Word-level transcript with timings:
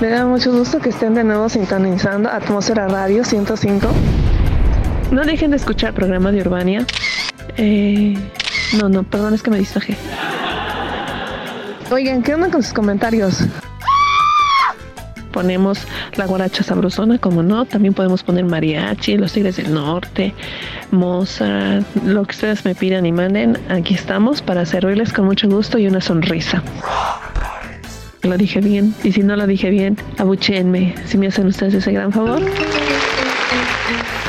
Me 0.00 0.08
da 0.08 0.24
mucho 0.24 0.50
gusto 0.50 0.78
que 0.78 0.88
estén 0.88 1.14
de 1.14 1.22
nuevo 1.22 1.50
sintonizando 1.50 2.30
Atmósfera 2.30 2.88
Radio 2.88 3.22
105. 3.22 3.86
No 5.10 5.22
dejen 5.24 5.50
de 5.50 5.58
escuchar 5.58 5.92
programa 5.92 6.32
de 6.32 6.40
Urbania. 6.40 6.86
Eh, 7.58 8.16
no, 8.80 8.88
no, 8.88 9.02
perdón, 9.02 9.34
es 9.34 9.42
que 9.42 9.50
me 9.50 9.58
distraje. 9.58 9.94
Oigan, 11.90 12.22
¿qué 12.22 12.32
onda 12.34 12.50
con 12.50 12.62
sus 12.62 12.72
comentarios? 12.72 13.44
Ponemos 15.32 15.86
la 16.14 16.24
guaracha 16.24 16.62
sabrosona, 16.62 17.18
como 17.18 17.42
no. 17.42 17.66
También 17.66 17.92
podemos 17.92 18.22
poner 18.22 18.46
mariachi, 18.46 19.18
los 19.18 19.34
tigres 19.34 19.56
del 19.56 19.74
norte, 19.74 20.32
Mozart, 20.92 21.84
lo 22.06 22.24
que 22.24 22.30
ustedes 22.30 22.64
me 22.64 22.74
pidan 22.74 23.04
y 23.04 23.12
manden. 23.12 23.58
Aquí 23.68 23.92
estamos 23.92 24.40
para 24.40 24.64
servirles 24.64 25.12
con 25.12 25.26
mucho 25.26 25.46
gusto 25.46 25.76
y 25.76 25.86
una 25.86 26.00
sonrisa. 26.00 26.62
Lo 28.22 28.36
dije 28.36 28.60
bien. 28.60 28.94
Y 29.02 29.12
si 29.12 29.22
no 29.22 29.34
lo 29.36 29.46
dije 29.46 29.70
bien, 29.70 29.96
abuchéenme. 30.18 30.94
Si 31.06 31.16
me 31.16 31.28
hacen 31.28 31.46
ustedes 31.46 31.74
ese 31.74 31.92
gran 31.92 32.12
favor. 32.12 32.40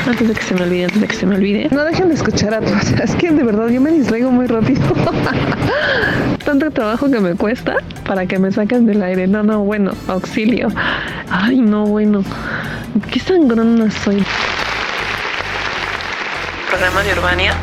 Antes 0.07 0.27
de 0.27 0.33
que 0.33 0.41
se 0.41 0.55
me 0.55 0.63
olvide, 0.63 0.85
antes 0.85 1.01
de 1.01 1.07
que 1.07 1.15
se 1.15 1.25
me 1.25 1.35
olvide. 1.35 1.67
No 1.71 1.83
dejen 1.83 2.07
de 2.07 2.15
escuchar 2.15 2.53
a 2.53 2.61
todos. 2.61 2.91
Es 3.03 3.15
que 3.15 3.31
de 3.31 3.43
verdad 3.43 3.67
yo 3.67 3.81
me 3.81 3.91
distraigo 3.91 4.31
muy 4.31 4.47
rápido. 4.47 4.81
Tanto 6.45 6.71
trabajo 6.71 7.11
que 7.11 7.19
me 7.19 7.35
cuesta 7.35 7.77
para 8.05 8.25
que 8.25 8.39
me 8.39 8.51
saquen 8.51 8.85
del 8.85 9.03
aire. 9.03 9.27
No, 9.27 9.43
no, 9.43 9.59
bueno, 9.59 9.91
auxilio. 10.07 10.69
Ay, 11.29 11.59
no, 11.59 11.85
bueno. 11.85 12.23
Qué 13.11 13.19
sangrona 13.19 13.91
soy. 13.91 14.23
Programa 16.69 17.03
de 17.03 17.13
Urbania. 17.13 17.53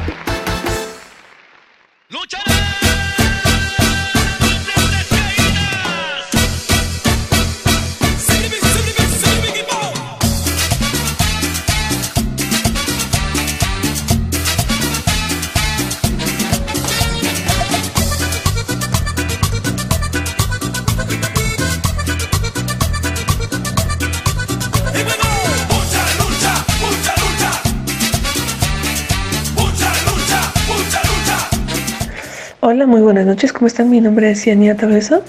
Hola, 32.71 32.85
muy 32.85 33.01
buenas 33.01 33.25
noches, 33.25 33.55
¿cómo 33.55 33.67
están? 33.67 33.89
Mi 33.89 33.99
nombre 33.99 34.31
es 34.31 34.43
Ciania 34.43 34.77
Tabeza, 34.77 35.23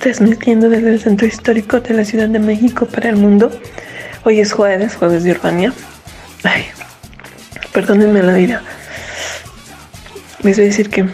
transmitiendo 0.00 0.68
desde 0.68 0.90
el 0.90 0.98
Centro 0.98 1.24
Histórico 1.24 1.78
de 1.78 1.94
la 1.94 2.04
Ciudad 2.04 2.28
de 2.28 2.40
México 2.40 2.84
para 2.86 3.10
el 3.10 3.14
mundo. 3.14 3.52
Hoy 4.24 4.40
es 4.40 4.50
jueves, 4.50 4.96
jueves 4.96 5.22
de 5.22 5.30
Urbania. 5.30 5.72
Ay, 6.42 6.64
perdónenme 7.72 8.24
la 8.24 8.34
vida. 8.34 8.62
Les 10.42 10.56
voy 10.56 10.64
a 10.64 10.66
decir 10.66 10.90
que 10.90 11.08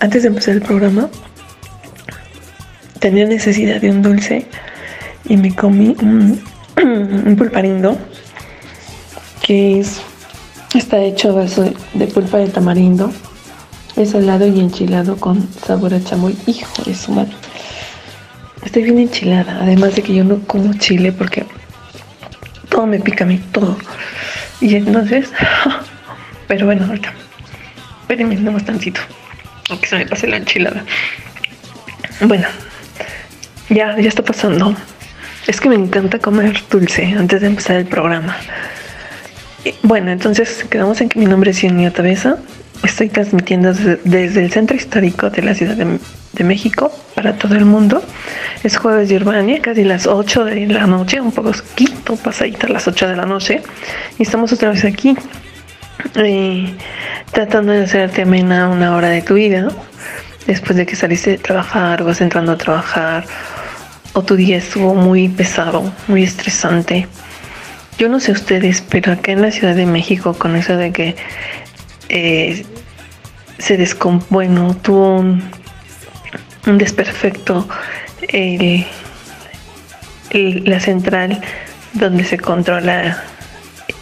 antes 0.00 0.22
de 0.22 0.28
empezar 0.28 0.54
el 0.54 0.62
programa 0.62 1.10
tenía 2.98 3.26
necesidad 3.26 3.82
de 3.82 3.90
un 3.90 4.00
dulce 4.00 4.46
y 5.26 5.36
me 5.36 5.54
comí 5.54 5.98
un, 6.00 7.36
pulparindo 7.36 7.98
que 9.42 9.80
es, 9.80 10.00
está 10.74 10.98
hecho 11.00 11.34
de 11.92 12.06
pulpa 12.06 12.38
de 12.38 12.48
tamarindo 12.48 13.12
es 14.02 14.10
salado 14.10 14.46
y 14.46 14.60
enchilado 14.60 15.16
con 15.16 15.48
sabor 15.66 15.94
a 15.94 16.02
chamoy. 16.02 16.36
Hijo 16.46 16.82
de 16.84 16.94
su 16.94 17.12
madre. 17.12 17.32
Estoy 18.64 18.84
bien 18.84 18.98
enchilada. 18.98 19.58
Además 19.60 19.96
de 19.96 20.02
que 20.02 20.14
yo 20.14 20.24
no 20.24 20.40
como 20.46 20.72
chile 20.74 21.12
porque 21.12 21.44
todo 22.68 22.86
me 22.86 23.00
pica 23.00 23.24
a 23.24 23.26
mí, 23.26 23.40
todo. 23.52 23.76
Y 24.60 24.76
entonces, 24.76 25.30
pero 26.48 26.66
bueno, 26.66 26.86
ahorita. 26.86 27.12
Espérenme 28.02 28.50
más 28.50 28.64
tantito. 28.64 29.00
Aunque 29.70 29.86
se 29.86 29.96
me 29.96 30.06
pase 30.06 30.26
la 30.26 30.36
enchilada. 30.36 30.84
Bueno, 32.20 32.46
ya, 33.68 33.98
ya 33.98 34.08
está 34.08 34.22
pasando. 34.22 34.74
Es 35.46 35.60
que 35.60 35.68
me 35.68 35.74
encanta 35.74 36.18
comer 36.18 36.62
dulce 36.70 37.04
antes 37.18 37.40
de 37.40 37.48
empezar 37.48 37.76
el 37.76 37.86
programa. 37.86 38.36
Bueno, 39.82 40.10
entonces 40.10 40.64
quedamos 40.70 41.00
en 41.00 41.08
que 41.08 41.18
mi 41.18 41.26
nombre 41.26 41.50
es 41.50 41.58
Cienia 41.58 41.92
Tabeza 41.92 42.38
Estoy 42.84 43.08
transmitiendo 43.08 43.72
desde, 43.72 44.44
el 44.44 44.52
centro 44.52 44.76
histórico 44.76 45.30
de 45.30 45.42
la 45.42 45.54
Ciudad 45.54 45.74
de, 45.74 46.44
México 46.44 46.92
para 47.16 47.34
todo 47.34 47.56
el 47.56 47.64
mundo. 47.64 48.00
Es 48.62 48.76
jueves 48.76 49.08
de 49.08 49.16
Urbania, 49.16 49.60
casi 49.60 49.82
las 49.82 50.06
8 50.06 50.44
de 50.44 50.66
la 50.68 50.86
noche, 50.86 51.20
un 51.20 51.32
poco 51.32 51.50
quito 51.74 52.14
pasadita 52.14 52.68
las 52.68 52.86
8 52.86 53.08
de 53.08 53.16
la 53.16 53.26
noche. 53.26 53.62
Y 54.18 54.22
estamos 54.22 54.52
otra 54.52 54.70
vez 54.70 54.84
aquí, 54.84 55.16
eh, 56.14 56.72
tratando 57.32 57.72
de 57.72 57.82
hacerte 57.82 58.22
amena 58.22 58.68
una 58.68 58.94
hora 58.94 59.08
de 59.08 59.22
tu 59.22 59.34
vida. 59.34 59.68
Después 60.46 60.76
de 60.76 60.86
que 60.86 60.94
saliste 60.94 61.30
de 61.30 61.38
trabajar, 61.38 62.04
vas 62.04 62.20
entrando 62.20 62.52
a 62.52 62.56
trabajar, 62.56 63.24
o 64.12 64.22
tu 64.22 64.36
día 64.36 64.58
estuvo 64.58 64.94
muy 64.94 65.28
pesado, 65.28 65.92
muy 66.06 66.22
estresante. 66.22 67.08
Yo 67.98 68.08
no 68.08 68.20
sé 68.20 68.30
ustedes, 68.30 68.80
pero 68.80 69.12
acá 69.12 69.32
en 69.32 69.42
la 69.42 69.50
Ciudad 69.50 69.74
de 69.74 69.84
México, 69.84 70.32
con 70.32 70.54
eso 70.54 70.76
de 70.76 70.92
que 70.92 71.16
eh, 72.08 72.64
se 73.58 73.76
descompuso, 73.76 74.76
tuvo 74.82 75.16
un, 75.16 75.42
desperfecto 76.78 77.66
la 80.30 80.80
central 80.80 81.40
donde 81.94 82.22
se 82.24 82.38
controla 82.38 83.24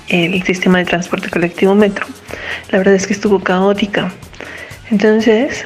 el 0.08 0.42
sistema 0.42 0.78
de 0.78 0.84
transporte 0.84 1.30
colectivo 1.30 1.74
metro. 1.74 2.06
La 2.70 2.78
verdad 2.78 2.94
es 2.94 3.06
que 3.06 3.14
estuvo 3.14 3.40
caótica. 3.42 4.12
Entonces, 4.90 5.64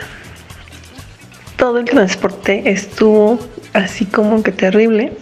todo 1.57 1.79
el 1.79 1.85
transporte 1.87 2.71
estuvo 2.71 3.41
así 3.73 4.07
como 4.07 4.43
que 4.43 4.53
terrible. 4.53 5.13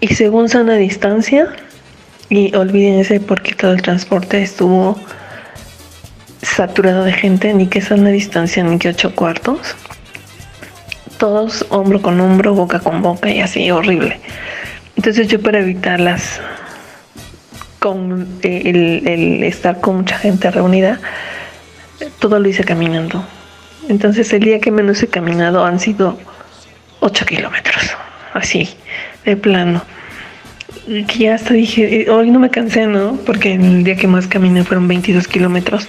Y 0.00 0.14
según 0.14 0.48
sana 0.48 0.74
distancia, 0.76 1.48
y 2.28 2.54
olvídense 2.54 3.20
porque 3.20 3.54
todo 3.54 3.72
el 3.72 3.82
transporte 3.82 4.42
estuvo 4.42 4.98
saturado 6.42 7.04
de 7.04 7.12
gente, 7.12 7.52
ni 7.54 7.66
que 7.66 7.80
sea 7.80 7.96
una 7.96 8.10
distancia, 8.10 8.62
ni 8.62 8.78
que 8.78 8.88
ocho 8.88 9.14
cuartos. 9.14 9.74
Todos 11.18 11.64
hombro 11.70 12.02
con 12.02 12.20
hombro, 12.20 12.54
boca 12.54 12.80
con 12.80 13.02
boca 13.02 13.30
y 13.30 13.40
así, 13.40 13.70
horrible. 13.70 14.20
Entonces 14.96 15.28
yo 15.28 15.40
para 15.40 15.60
evitarlas 15.60 16.40
con 17.78 18.26
el, 18.42 19.42
estar 19.42 19.80
con 19.80 19.96
mucha 19.98 20.18
gente 20.18 20.50
reunida, 20.50 21.00
todo 22.18 22.38
lo 22.38 22.48
hice 22.48 22.64
caminando. 22.64 23.24
Entonces 23.88 24.32
el 24.32 24.42
día 24.42 24.60
que 24.60 24.70
menos 24.70 25.02
he 25.02 25.08
caminado 25.08 25.64
han 25.64 25.78
sido 25.78 26.18
8 27.00 27.26
kilómetros, 27.26 27.96
así, 28.32 28.68
de 29.24 29.36
plano. 29.36 29.82
Y 30.86 31.04
ya 31.18 31.34
hasta 31.34 31.54
dije, 31.54 32.02
eh, 32.02 32.10
hoy 32.10 32.30
no 32.30 32.38
me 32.38 32.50
cansé, 32.50 32.86
¿no? 32.86 33.16
Porque 33.24 33.54
el 33.54 33.84
día 33.84 33.96
que 33.96 34.06
más 34.06 34.26
caminé 34.26 34.64
fueron 34.64 34.88
22 34.88 35.26
kilómetros. 35.28 35.88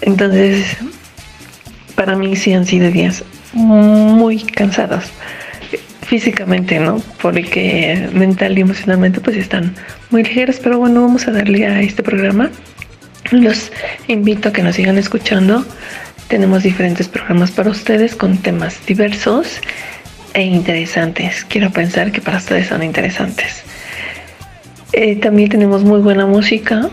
Entonces, 0.00 0.76
para 1.94 2.16
mí 2.16 2.36
sí 2.36 2.52
han 2.52 2.66
sido 2.66 2.90
días 2.90 3.24
muy 3.52 4.42
cansados 4.42 5.10
físicamente, 6.04 6.78
¿no? 6.78 7.02
Porque 7.20 8.08
mental 8.12 8.56
y 8.58 8.60
emocionalmente 8.60 9.20
pues 9.20 9.36
están 9.36 9.74
muy 10.10 10.22
ligeros, 10.22 10.60
pero 10.62 10.78
bueno, 10.78 11.02
vamos 11.02 11.26
a 11.26 11.32
darle 11.32 11.66
a 11.66 11.80
este 11.80 12.02
programa. 12.02 12.50
Los 13.30 13.72
invito 14.06 14.50
a 14.50 14.52
que 14.52 14.62
nos 14.62 14.76
sigan 14.76 14.98
escuchando. 14.98 15.64
Tenemos 16.28 16.62
diferentes 16.62 17.08
programas 17.08 17.50
para 17.50 17.70
ustedes 17.70 18.14
con 18.14 18.38
temas 18.38 18.84
diversos 18.86 19.60
e 20.34 20.42
interesantes. 20.42 21.44
Quiero 21.44 21.70
pensar 21.70 22.12
que 22.12 22.20
para 22.20 22.38
ustedes 22.38 22.68
son 22.68 22.82
interesantes. 22.82 23.64
Eh, 24.96 25.16
también 25.16 25.48
tenemos 25.48 25.82
muy 25.82 26.00
buena 26.00 26.24
música, 26.24 26.88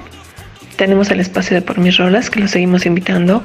tenemos 0.75 1.11
el 1.11 1.19
espacio 1.19 1.53
de 1.53 1.61
Por 1.61 1.77
Mis 1.77 1.97
Rolas, 1.97 2.31
que 2.31 2.39
lo 2.39 2.47
seguimos 2.47 2.87
invitando 2.87 3.43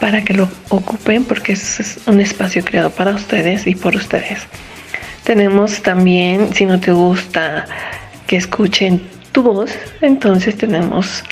para 0.00 0.24
que 0.24 0.34
lo 0.34 0.48
ocupen 0.68 1.24
porque 1.24 1.52
es 1.52 2.00
un 2.06 2.20
espacio 2.20 2.64
creado 2.64 2.90
para 2.90 3.12
ustedes 3.12 3.68
y 3.68 3.76
por 3.76 3.94
ustedes. 3.94 4.40
Tenemos 5.22 5.80
también, 5.80 6.52
si 6.52 6.66
no 6.66 6.80
te 6.80 6.90
gusta 6.90 7.66
que 8.26 8.34
escuchen 8.34 9.00
tu 9.30 9.44
voz, 9.44 9.70
entonces 10.00 10.56
tenemos 10.56 11.22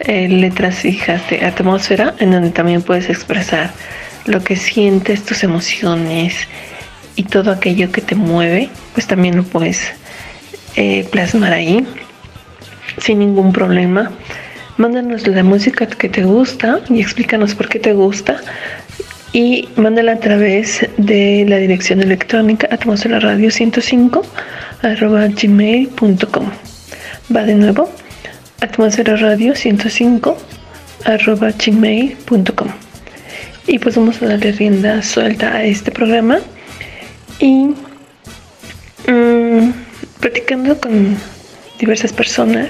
eh, 0.00 0.28
letras 0.28 0.84
hijas 0.84 1.22
de 1.30 1.46
atmósfera 1.46 2.16
en 2.18 2.32
donde 2.32 2.50
también 2.50 2.82
puedes 2.82 3.08
expresar 3.08 3.70
lo 4.26 4.42
que 4.42 4.56
sientes, 4.56 5.24
tus 5.24 5.44
emociones 5.44 6.34
y 7.14 7.22
todo 7.22 7.52
aquello 7.52 7.92
que 7.92 8.00
te 8.00 8.16
mueve, 8.16 8.70
pues 8.92 9.06
también 9.06 9.36
lo 9.36 9.44
puedes 9.44 9.92
eh, 10.74 11.06
plasmar 11.12 11.52
ahí 11.52 11.86
sin 13.00 13.18
ningún 13.20 13.52
problema. 13.52 14.10
Mándanos 14.76 15.26
la 15.26 15.42
música 15.42 15.86
que 15.86 16.08
te 16.08 16.22
gusta 16.22 16.80
y 16.88 17.00
explícanos 17.00 17.54
por 17.54 17.68
qué 17.68 17.78
te 17.78 17.92
gusta. 17.92 18.40
y 19.32 19.68
mándala 19.76 20.12
a 20.12 20.20
través 20.20 20.86
de 20.96 21.44
la 21.46 21.58
dirección 21.58 22.00
electrónica 22.00 22.66
atmósfera 22.70 23.20
radio 23.20 23.50
105 23.50 24.22
arroba 24.82 25.26
gmail.com. 25.28 26.50
Va 27.34 27.42
de 27.42 27.54
nuevo, 27.54 27.90
atmósfera 28.60 29.16
radio 29.16 29.54
105 29.54 30.36
arroba 31.04 31.50
gmail.com. 31.50 32.68
Y 33.66 33.78
pues 33.78 33.96
vamos 33.96 34.22
a 34.22 34.26
darle 34.26 34.52
rienda 34.52 35.02
suelta 35.02 35.54
a 35.54 35.64
este 35.64 35.90
programa 35.90 36.38
y 37.38 37.74
mmm, 39.06 39.72
platicando 40.20 40.80
con 40.80 41.16
diversas 41.78 42.12
personas, 42.12 42.68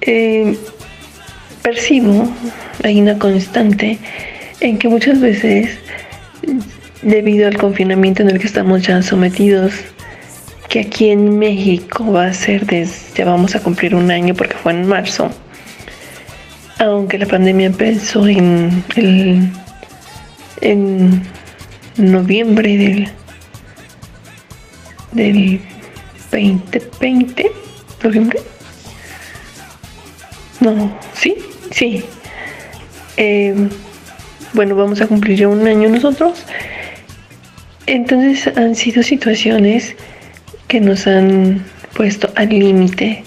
eh, 0.00 0.56
percibo, 1.62 2.30
hay 2.82 3.00
una 3.00 3.18
constante 3.18 3.98
en 4.60 4.78
que 4.78 4.88
muchas 4.88 5.20
veces, 5.20 5.78
debido 7.02 7.46
al 7.46 7.56
confinamiento 7.56 8.22
en 8.22 8.30
el 8.30 8.38
que 8.38 8.46
estamos 8.46 8.82
ya 8.82 9.02
sometidos, 9.02 9.72
que 10.68 10.80
aquí 10.80 11.10
en 11.10 11.38
México 11.38 12.10
va 12.12 12.26
a 12.26 12.32
ser 12.32 12.66
desde, 12.66 13.14
ya 13.16 13.24
vamos 13.24 13.54
a 13.54 13.62
cumplir 13.62 13.94
un 13.94 14.10
año 14.10 14.34
porque 14.34 14.54
fue 14.54 14.72
en 14.72 14.86
marzo, 14.86 15.30
aunque 16.78 17.18
la 17.18 17.26
pandemia 17.26 17.66
empezó 17.66 18.26
en 18.26 18.84
el 18.96 19.48
en 20.60 21.22
noviembre 21.96 22.76
del 22.76 23.08
del 25.12 25.60
2020 26.34 27.50
noviembre 28.02 28.40
no 30.60 30.98
sí 31.14 31.36
sí 31.70 32.04
eh, 33.16 33.68
bueno, 34.54 34.76
vamos 34.76 35.00
a 35.00 35.08
cumplir 35.08 35.36
ya 35.36 35.48
un 35.48 35.66
año 35.66 35.88
nosotros. 35.88 36.44
Entonces 37.86 38.56
han 38.56 38.76
sido 38.76 39.02
situaciones 39.02 39.96
que 40.68 40.80
nos 40.80 41.06
han 41.06 41.64
puesto 41.96 42.32
al 42.36 42.48
límite 42.50 43.24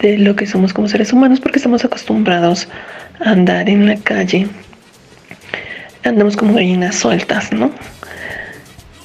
de 0.00 0.18
lo 0.18 0.36
que 0.36 0.46
somos 0.46 0.72
como 0.72 0.88
seres 0.88 1.12
humanos 1.12 1.40
porque 1.40 1.58
estamos 1.58 1.84
acostumbrados 1.84 2.68
a 3.24 3.30
andar 3.30 3.68
en 3.70 3.86
la 3.86 3.96
calle. 3.96 4.48
Andamos 6.04 6.36
como 6.36 6.54
gallinas 6.54 6.96
sueltas, 6.96 7.52
¿no? 7.52 7.70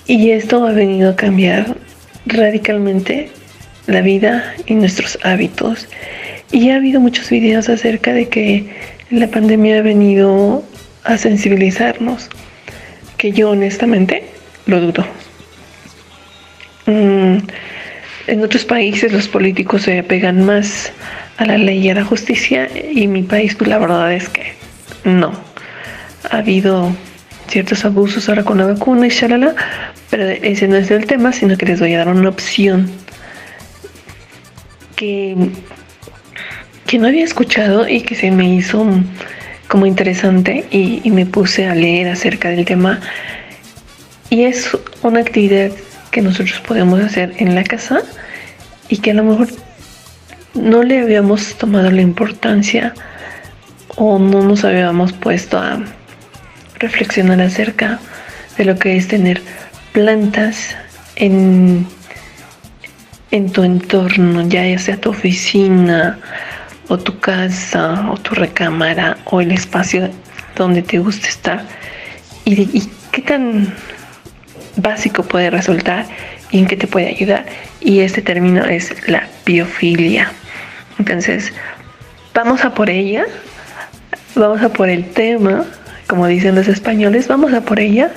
Y 0.07 0.31
esto 0.31 0.65
ha 0.67 0.71
venido 0.71 1.11
a 1.11 1.15
cambiar 1.15 1.77
radicalmente 2.25 3.29
la 3.87 4.01
vida 4.01 4.53
y 4.65 4.75
nuestros 4.75 5.17
hábitos. 5.23 5.87
Y 6.51 6.69
ha 6.69 6.75
habido 6.75 6.99
muchos 6.99 7.29
videos 7.29 7.69
acerca 7.69 8.13
de 8.13 8.27
que 8.27 8.65
la 9.09 9.27
pandemia 9.27 9.79
ha 9.79 9.81
venido 9.81 10.63
a 11.03 11.17
sensibilizarnos, 11.17 12.29
que 13.17 13.31
yo 13.31 13.51
honestamente 13.51 14.23
lo 14.65 14.79
dudo. 14.79 15.05
Mm, 16.85 17.37
en 18.27 18.43
otros 18.43 18.65
países 18.65 19.11
los 19.11 19.27
políticos 19.27 19.83
se 19.83 20.03
pegan 20.03 20.45
más 20.45 20.91
a 21.37 21.45
la 21.45 21.57
ley 21.57 21.79
y 21.79 21.89
a 21.89 21.95
la 21.95 22.03
justicia 22.03 22.69
y 22.91 23.07
mi 23.07 23.23
país 23.23 23.55
pues 23.55 23.69
la 23.69 23.77
verdad 23.77 24.13
es 24.13 24.29
que 24.29 24.53
no. 25.03 25.33
Ha 26.29 26.37
habido 26.37 26.95
ciertos 27.51 27.83
abusos 27.83 28.29
ahora 28.29 28.43
con 28.43 28.57
la 28.57 28.65
vacuna 28.65 29.07
y 29.07 29.09
shalala, 29.09 29.53
pero 30.09 30.23
ese 30.27 30.67
no 30.67 30.77
es 30.77 30.89
el 30.89 31.05
tema, 31.05 31.33
sino 31.33 31.57
que 31.57 31.65
les 31.65 31.79
voy 31.79 31.93
a 31.93 31.99
dar 31.99 32.07
una 32.07 32.29
opción 32.29 32.89
que, 34.95 35.35
que 36.87 36.97
no 36.97 37.07
había 37.07 37.25
escuchado 37.25 37.87
y 37.87 38.01
que 38.01 38.15
se 38.15 38.31
me 38.31 38.55
hizo 38.55 38.85
como 39.67 39.85
interesante 39.85 40.65
y, 40.71 41.09
me 41.11 41.25
puse 41.25 41.65
a 41.65 41.75
leer 41.75 42.09
acerca 42.09 42.49
del 42.49 42.65
tema. 42.65 42.99
Y 44.29 44.43
es 44.43 44.69
una 45.01 45.19
actividad 45.19 45.71
que 46.11 46.21
nosotros 46.21 46.61
podemos 46.67 46.99
hacer 47.01 47.33
en 47.37 47.55
la 47.55 47.63
casa 47.63 48.01
y 48.89 48.97
que 48.97 49.11
a 49.11 49.13
lo 49.13 49.23
mejor 49.23 49.47
no 50.53 50.83
le 50.83 50.99
habíamos 50.99 51.55
tomado 51.55 51.89
la 51.89 52.01
importancia 52.01 52.93
o 53.95 54.19
no 54.19 54.41
nos 54.41 54.63
habíamos 54.65 55.13
puesto 55.13 55.57
a 55.57 55.81
reflexionar 56.81 57.41
acerca 57.41 57.99
de 58.57 58.65
lo 58.65 58.77
que 58.77 58.97
es 58.97 59.07
tener 59.07 59.41
plantas 59.93 60.75
en, 61.15 61.87
en 63.31 63.51
tu 63.51 63.63
entorno, 63.63 64.47
ya 64.47 64.77
sea 64.77 64.97
tu 64.97 65.11
oficina, 65.11 66.19
o 66.91 66.97
tu 66.97 67.19
casa 67.19 68.09
o 68.11 68.17
tu 68.17 68.35
recámara 68.35 69.17
o 69.25 69.39
el 69.39 69.51
espacio 69.51 70.09
donde 70.57 70.81
te 70.81 70.99
gusta 70.99 71.27
estar 71.29 71.65
y, 72.43 72.89
qué 73.13 73.21
tan 73.21 73.73
básico 74.75 75.23
puede 75.23 75.49
resultar 75.49 76.05
y 76.51 76.59
en 76.59 76.65
qué 76.65 76.75
te 76.75 76.87
puede 76.87 77.07
ayudar. 77.07 77.45
Y 77.79 77.99
este 77.99 78.21
término 78.21 78.63
es 78.65 79.07
la 79.07 79.27
biofilia. 79.45 80.31
Entonces, 80.97 81.53
vamos 82.33 82.65
a 82.65 82.73
por 82.73 82.89
ella, 82.89 83.25
vamos 84.35 84.61
a 84.61 84.69
por 84.69 84.89
el 84.89 85.05
tema, 85.11 85.65
como 86.11 86.27
dicen 86.27 86.55
los 86.55 86.67
españoles, 86.67 87.29
vamos 87.29 87.53
a 87.53 87.61
por 87.61 87.79
ella 87.79 88.11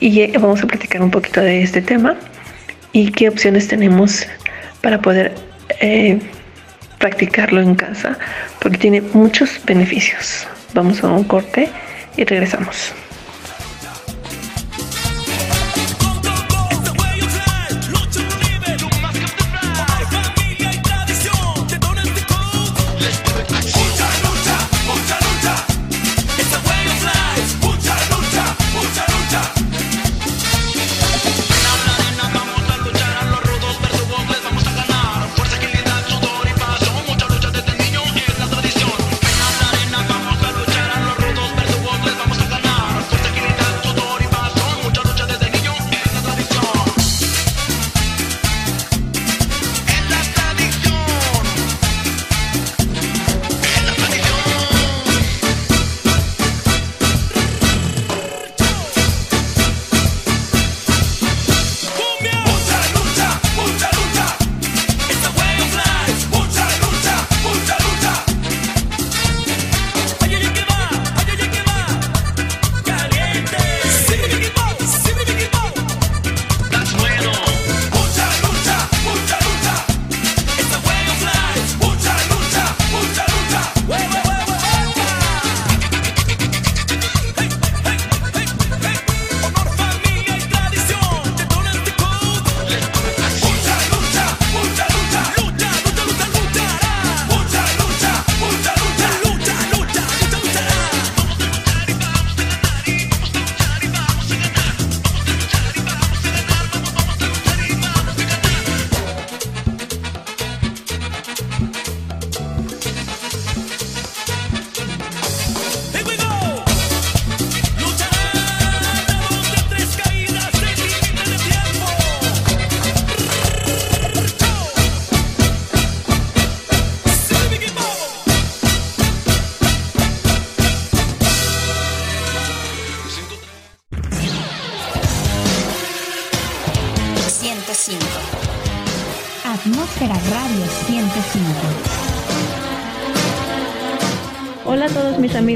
y 0.00 0.26
vamos 0.32 0.60
a 0.60 0.66
platicar 0.66 1.00
un 1.00 1.12
poquito 1.12 1.40
de 1.40 1.62
este 1.62 1.80
tema 1.82 2.16
y 2.90 3.12
qué 3.12 3.28
opciones 3.28 3.68
tenemos 3.68 4.26
para 4.80 5.00
poder 5.00 5.32
eh, 5.80 6.18
practicarlo 6.98 7.60
en 7.60 7.76
casa 7.76 8.18
porque 8.58 8.76
tiene 8.76 9.02
muchos 9.02 9.60
beneficios. 9.64 10.48
Vamos 10.74 11.04
a 11.04 11.06
un 11.06 11.22
corte 11.22 11.68
y 12.16 12.24
regresamos. 12.24 12.92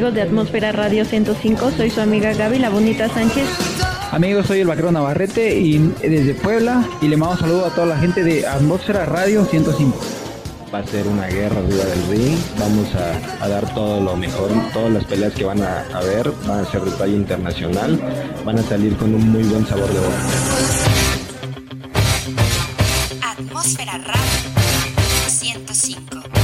Amigos 0.04 0.14
de 0.16 0.22
Atmósfera 0.28 0.72
Radio 0.72 1.06
105, 1.06 1.70
soy 1.78 1.88
su 1.88 1.98
amiga 1.98 2.34
Gaby 2.34 2.58
La 2.58 2.68
Bonita 2.68 3.08
Sánchez. 3.08 3.46
Amigos, 4.10 4.46
soy 4.46 4.60
el 4.60 4.66
vaquero 4.66 4.92
Navarrete 4.92 5.58
y 5.58 5.78
desde 5.78 6.34
Puebla 6.34 6.86
y 7.00 7.08
le 7.08 7.16
mando 7.16 7.38
saludo 7.38 7.64
a 7.64 7.70
toda 7.70 7.86
la 7.86 7.96
gente 7.96 8.22
de 8.22 8.46
Atmósfera 8.46 9.06
Radio 9.06 9.46
105 9.46 9.96
va 10.74 10.80
a 10.80 10.86
ser 10.86 11.06
una 11.06 11.26
guerra 11.28 11.58
arriba 11.58 11.84
del 11.84 12.06
ring. 12.08 12.38
Vamos 12.58 12.88
a, 12.94 13.48
dar 13.48 13.72
todo 13.72 14.00
lo 14.00 14.14
mejor. 14.16 14.50
Todas 14.74 14.92
las 14.92 15.04
peleas 15.04 15.32
que 15.32 15.44
van 15.44 15.62
a, 15.62 16.00
ver 16.00 16.30
van 16.46 16.66
a 16.66 16.70
ser 16.70 16.82
de 16.82 16.90
talla 16.90 17.14
internacional. 17.14 17.98
Van 18.44 18.58
a 18.58 18.62
salir 18.62 18.96
con 18.96 19.14
un 19.14 19.30
muy 19.30 19.44
buen 19.44 19.64
sabor 19.66 19.88
de 19.88 20.00
boca. 20.00 20.18
Atmósfera 23.22 23.98
Radio 23.98 25.28
105. 25.28 26.43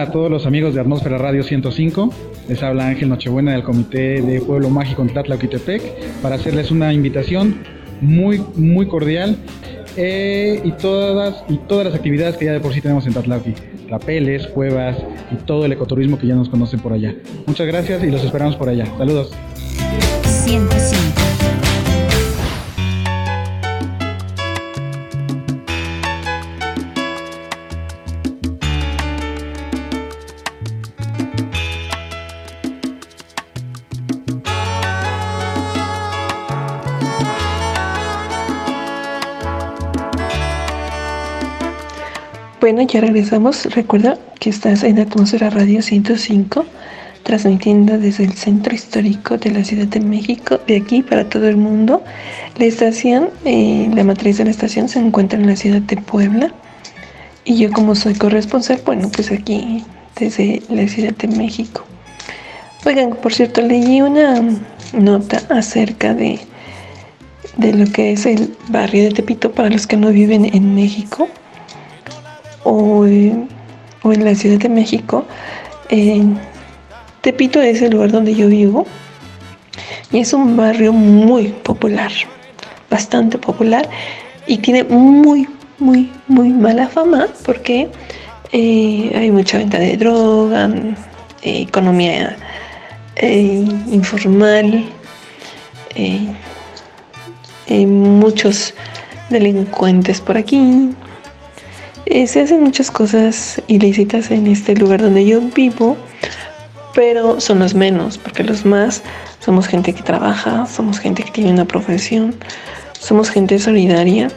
A 0.00 0.10
todos 0.10 0.30
los 0.30 0.46
amigos 0.46 0.74
de 0.74 0.80
Atmósfera 0.80 1.18
Radio 1.18 1.42
105. 1.42 2.10
Les 2.48 2.62
habla 2.62 2.88
Ángel 2.88 3.10
Nochebuena 3.10 3.52
del 3.52 3.62
Comité 3.62 4.22
de 4.22 4.40
Pueblo 4.40 4.70
Mágico 4.70 5.02
en 5.02 5.08
Tlatlauquitepec 5.08 5.82
para 6.22 6.36
hacerles 6.36 6.70
una 6.70 6.94
invitación 6.94 7.58
muy, 8.00 8.42
muy 8.56 8.86
cordial 8.86 9.36
eh, 9.98 10.62
y, 10.64 10.72
todas, 10.72 11.44
y 11.50 11.58
todas 11.58 11.84
las 11.84 11.94
actividades 11.94 12.38
que 12.38 12.46
ya 12.46 12.52
de 12.52 12.60
por 12.60 12.72
sí 12.72 12.80
tenemos 12.80 13.06
en 13.06 13.12
Tatlauqui. 13.12 13.52
Rapeles, 13.90 14.46
cuevas 14.46 14.96
y 15.32 15.34
todo 15.44 15.66
el 15.66 15.72
ecoturismo 15.72 16.18
que 16.18 16.26
ya 16.26 16.34
nos 16.34 16.48
conocen 16.48 16.80
por 16.80 16.94
allá. 16.94 17.14
Muchas 17.46 17.66
gracias 17.66 18.02
y 18.02 18.06
los 18.06 18.24
esperamos 18.24 18.56
por 18.56 18.70
allá. 18.70 18.86
Saludos. 18.96 19.36
Bueno, 42.60 42.82
ya 42.82 43.00
regresamos. 43.00 43.64
Recuerda 43.74 44.18
que 44.38 44.50
estás 44.50 44.82
en 44.82 44.98
Atmósfera 44.98 45.48
Radio 45.48 45.80
105, 45.80 46.66
transmitiendo 47.22 47.96
desde 47.96 48.24
el 48.24 48.34
centro 48.34 48.74
histórico 48.74 49.38
de 49.38 49.50
la 49.50 49.64
Ciudad 49.64 49.86
de 49.86 50.00
México, 50.00 50.60
de 50.66 50.76
aquí 50.76 51.02
para 51.02 51.26
todo 51.26 51.48
el 51.48 51.56
mundo. 51.56 52.02
La 52.58 52.66
estación, 52.66 53.30
eh, 53.46 53.88
la 53.94 54.04
matriz 54.04 54.36
de 54.36 54.44
la 54.44 54.50
estación 54.50 54.90
se 54.90 54.98
encuentra 54.98 55.38
en 55.38 55.46
la 55.46 55.56
ciudad 55.56 55.80
de 55.80 55.96
Puebla. 55.96 56.52
Y 57.46 57.56
yo 57.56 57.72
como 57.72 57.94
soy 57.94 58.12
corresponsal, 58.12 58.82
bueno, 58.84 59.10
pues 59.10 59.32
aquí 59.32 59.82
desde 60.16 60.62
la 60.68 60.86
Ciudad 60.86 61.14
de 61.14 61.28
México. 61.28 61.86
Oigan, 62.84 63.16
por 63.22 63.32
cierto, 63.32 63.62
leí 63.62 64.02
una 64.02 64.38
nota 64.92 65.40
acerca 65.48 66.12
de, 66.12 66.38
de 67.56 67.72
lo 67.72 67.90
que 67.90 68.12
es 68.12 68.26
el 68.26 68.54
barrio 68.68 69.04
de 69.04 69.12
Tepito 69.12 69.50
para 69.50 69.70
los 69.70 69.86
que 69.86 69.96
no 69.96 70.10
viven 70.10 70.44
en 70.44 70.74
México 70.74 71.26
o, 72.64 73.06
en 73.06 73.48
la 74.24 74.34
Ciudad 74.34 74.58
de 74.58 74.68
México, 74.68 75.24
Tepito 77.20 77.60
es 77.60 77.82
el 77.82 77.92
lugar 77.92 78.12
donde 78.12 78.34
yo 78.34 78.48
vivo 78.48 78.86
y 80.10 80.18
es 80.20 80.32
un 80.32 80.56
barrio 80.56 80.92
muy 80.92 81.48
popular, 81.48 82.10
bastante 82.88 83.36
popular 83.38 83.88
y 84.46 84.58
tiene 84.58 84.84
muy, 84.84 85.46
muy, 85.78 86.10
muy 86.28 86.48
mala 86.50 86.88
fama 86.88 87.28
porque 87.44 87.88
eh, 88.52 89.12
hay 89.14 89.30
mucha 89.30 89.58
venta 89.58 89.78
de 89.78 89.96
droga, 89.96 90.70
eh, 91.42 91.62
economía 91.62 92.36
eh, 93.16 93.64
informal, 93.92 94.84
muchos 97.86 98.74
delincuentes 99.28 100.20
por 100.20 100.36
aquí, 100.36 100.90
eh, 102.10 102.26
se 102.26 102.40
hacen 102.40 102.62
muchas 102.62 102.90
cosas 102.90 103.62
ilícitas 103.68 104.32
en 104.32 104.48
este 104.48 104.74
lugar 104.74 105.00
donde 105.00 105.24
yo 105.24 105.40
vivo, 105.40 105.96
pero 106.92 107.40
son 107.40 107.60
los 107.60 107.74
menos, 107.74 108.18
porque 108.18 108.42
los 108.42 108.64
más 108.64 109.02
somos 109.38 109.68
gente 109.68 109.92
que 109.92 110.02
trabaja, 110.02 110.66
somos 110.66 110.98
gente 110.98 111.22
que 111.22 111.30
tiene 111.30 111.52
una 111.52 111.64
profesión, 111.64 112.34
somos 112.98 113.30
gente 113.30 113.60
solidaria. 113.60 114.28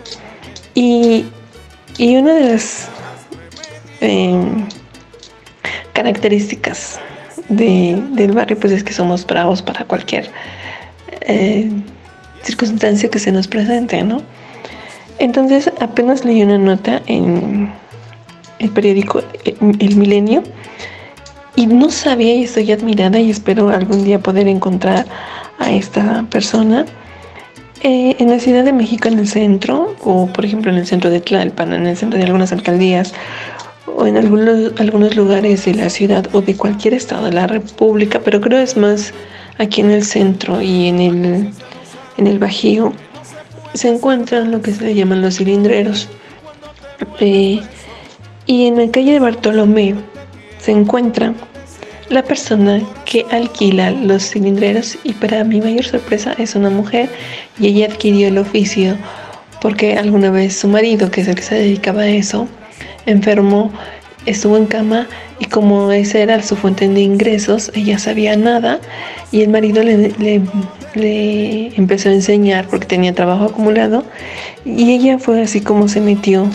Y, 0.75 1.25
una 1.99 2.33
de 2.35 2.53
las 2.53 2.89
em, 4.01 4.67
características 5.93 6.99
del 7.49 8.31
barrio 8.33 8.57
pues 8.59 8.71
es 8.71 8.83
que 8.83 8.93
somos 8.93 9.25
bravos 9.25 9.61
para 9.61 9.85
cualquier 9.85 10.29
eh, 11.21 11.71
circunstancia 12.43 13.09
que 13.09 13.19
se 13.19 13.31
nos 13.31 13.47
presente, 13.47 14.03
¿no? 14.03 14.21
Entonces 15.19 15.71
apenas 15.79 16.25
leí 16.25 16.41
una 16.43 16.57
nota 16.57 17.01
en 17.07 17.71
el 18.59 18.69
periódico 18.69 19.21
El 19.43 19.95
Milenio 19.95 20.43
y 21.55 21.67
no 21.67 21.91
sabía 21.91 22.33
y 22.33 22.43
estoy 22.43 22.71
admirada 22.71 23.19
y 23.19 23.29
espero 23.29 23.69
algún 23.69 24.03
día 24.03 24.19
poder 24.19 24.47
encontrar 24.47 25.05
a 25.59 25.71
esta 25.71 26.25
persona. 26.29 26.85
Eh, 27.81 28.15
en 28.19 28.29
la 28.29 28.39
Ciudad 28.39 28.63
de 28.63 28.71
México, 28.71 29.09
en 29.09 29.19
el 29.19 29.27
centro, 29.27 29.93
o 30.03 30.27
por 30.27 30.45
ejemplo 30.45 30.71
en 30.71 30.77
el 30.77 30.87
centro 30.87 31.09
de 31.09 31.19
Tlalpan, 31.19 31.73
en 31.73 31.85
el 31.85 31.97
centro 31.97 32.17
de 32.17 32.23
algunas 32.23 32.53
alcaldías, 32.53 33.13
o 33.95 34.07
en 34.07 34.15
algunos, 34.15 34.79
algunos 34.79 35.15
lugares 35.17 35.65
de 35.65 35.75
la 35.75 35.89
ciudad 35.89 36.25
o 36.33 36.41
de 36.41 36.55
cualquier 36.55 36.93
estado 36.93 37.25
de 37.25 37.33
la 37.33 37.45
República, 37.45 38.21
pero 38.23 38.39
creo 38.39 38.59
es 38.59 38.77
más 38.77 39.13
aquí 39.57 39.81
en 39.81 39.91
el 39.91 40.03
centro 40.03 40.61
y 40.61 40.87
en 40.87 40.99
el, 41.01 41.49
en 42.17 42.27
el 42.27 42.39
Bajío, 42.39 42.93
se 43.73 43.89
encuentran 43.89 44.51
lo 44.51 44.61
que 44.61 44.71
se 44.71 44.83
le 44.83 44.95
llaman 44.95 45.21
los 45.21 45.37
cilindreros. 45.37 46.09
Eh, 47.19 47.59
y 48.45 48.67
en 48.67 48.77
la 48.77 48.91
calle 48.91 49.13
de 49.13 49.19
Bartolomé 49.19 49.95
se 50.59 50.71
encuentra 50.71 51.33
la 52.09 52.23
persona 52.23 52.81
que 53.05 53.25
alquila 53.31 53.91
los 53.91 54.29
cilindreros 54.29 54.97
y 55.03 55.13
para 55.13 55.43
mi 55.43 55.61
mayor 55.61 55.85
sorpresa 55.85 56.35
es 56.37 56.55
una 56.55 56.69
mujer 56.69 57.09
y 57.59 57.67
ella 57.67 57.87
adquirió 57.87 58.27
el 58.27 58.37
oficio 58.37 58.97
porque 59.61 59.97
alguna 59.97 60.29
vez 60.29 60.57
su 60.57 60.67
marido, 60.67 61.09
que 61.09 61.21
es 61.21 61.27
el 61.27 61.35
que 61.35 61.41
se 61.41 61.55
dedicaba 61.55 62.01
a 62.01 62.09
eso, 62.09 62.47
enfermó, 63.05 63.71
estuvo 64.25 64.57
en 64.57 64.65
cama 64.65 65.07
y 65.39 65.45
como 65.45 65.91
esa 65.91 66.19
era 66.19 66.41
su 66.43 66.57
fuente 66.57 66.87
de 66.87 66.99
ingresos, 66.99 67.71
ella 67.73 67.97
sabía 67.97 68.35
nada 68.35 68.79
y 69.31 69.41
el 69.41 69.49
marido 69.49 69.81
le, 69.81 70.09
le 70.09 70.41
le 70.95 71.75
empezó 71.75 72.09
a 72.09 72.13
enseñar 72.13 72.67
porque 72.67 72.85
tenía 72.85 73.13
trabajo 73.13 73.45
acumulado 73.45 74.03
y 74.65 74.91
ella 74.91 75.19
fue 75.19 75.41
así 75.41 75.61
como 75.61 75.87
se 75.87 76.01
metió 76.01 76.47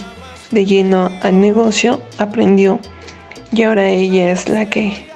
de 0.51 0.65
lleno 0.65 1.11
al 1.23 1.41
negocio, 1.41 2.01
aprendió 2.19 2.81
y 3.53 3.63
ahora 3.63 3.89
ella 3.89 4.31
es 4.31 4.49
la 4.49 4.69
que 4.69 5.07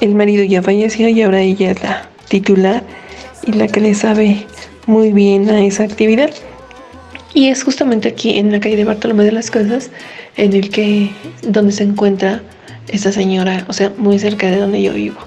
el 0.00 0.14
marido 0.14 0.44
ya 0.44 0.62
falleció 0.62 1.08
y 1.08 1.22
ahora 1.22 1.40
ella 1.40 1.70
es 1.70 1.82
la 1.82 2.08
titular 2.28 2.82
y 3.46 3.52
la 3.52 3.68
que 3.68 3.80
le 3.80 3.94
sabe 3.94 4.46
muy 4.86 5.12
bien 5.12 5.48
a 5.50 5.64
esa 5.64 5.84
actividad. 5.84 6.30
Y 7.34 7.48
es 7.48 7.64
justamente 7.64 8.08
aquí 8.08 8.38
en 8.38 8.52
la 8.52 8.60
calle 8.60 8.76
de 8.76 8.84
Bartolomé 8.84 9.24
de 9.24 9.32
las 9.32 9.50
Casas 9.50 9.90
en 10.36 10.52
el 10.52 10.70
que 10.70 11.10
donde 11.42 11.72
se 11.72 11.84
encuentra 11.84 12.42
esta 12.88 13.12
señora, 13.12 13.64
o 13.68 13.72
sea, 13.72 13.92
muy 13.98 14.18
cerca 14.18 14.50
de 14.50 14.58
donde 14.58 14.82
yo 14.82 14.92
vivo. 14.92 15.18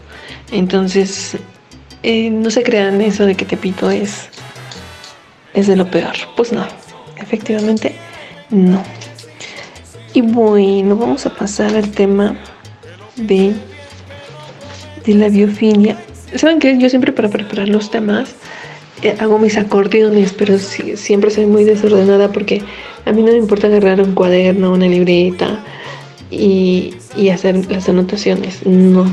Entonces, 0.51 1.37
eh, 2.03 2.29
no 2.29 2.49
se 2.49 2.63
crean 2.63 3.01
eso 3.01 3.25
de 3.25 3.35
que 3.35 3.45
Tepito 3.45 3.89
es, 3.91 4.29
es 5.53 5.67
de 5.67 5.75
lo 5.75 5.89
peor. 5.89 6.15
Pues 6.35 6.51
no, 6.51 6.65
efectivamente 7.17 7.95
no. 8.49 8.83
Y 10.13 10.21
bueno, 10.21 10.95
vamos 10.95 11.25
a 11.25 11.35
pasar 11.35 11.75
al 11.75 11.91
tema 11.91 12.35
de, 13.15 13.53
de 15.05 15.13
la 15.13 15.29
biofilia. 15.29 15.97
¿Saben 16.35 16.59
que 16.59 16.77
Yo 16.77 16.89
siempre 16.89 17.11
para 17.11 17.29
preparar 17.29 17.69
los 17.69 17.91
temas 17.91 18.35
eh, 19.01 19.15
hago 19.19 19.39
mis 19.39 19.57
acordeones, 19.57 20.33
pero 20.33 20.57
siempre 20.59 21.31
soy 21.31 21.45
muy 21.45 21.63
desordenada 21.63 22.31
porque 22.31 22.61
a 23.05 23.11
mí 23.11 23.21
no 23.21 23.31
me 23.31 23.37
importa 23.37 23.67
agarrar 23.67 24.01
un 24.01 24.13
cuaderno, 24.13 24.73
una 24.73 24.87
libreta 24.87 25.63
y, 26.29 26.95
y 27.15 27.29
hacer 27.29 27.71
las 27.71 27.87
anotaciones. 27.87 28.65
No, 28.65 29.05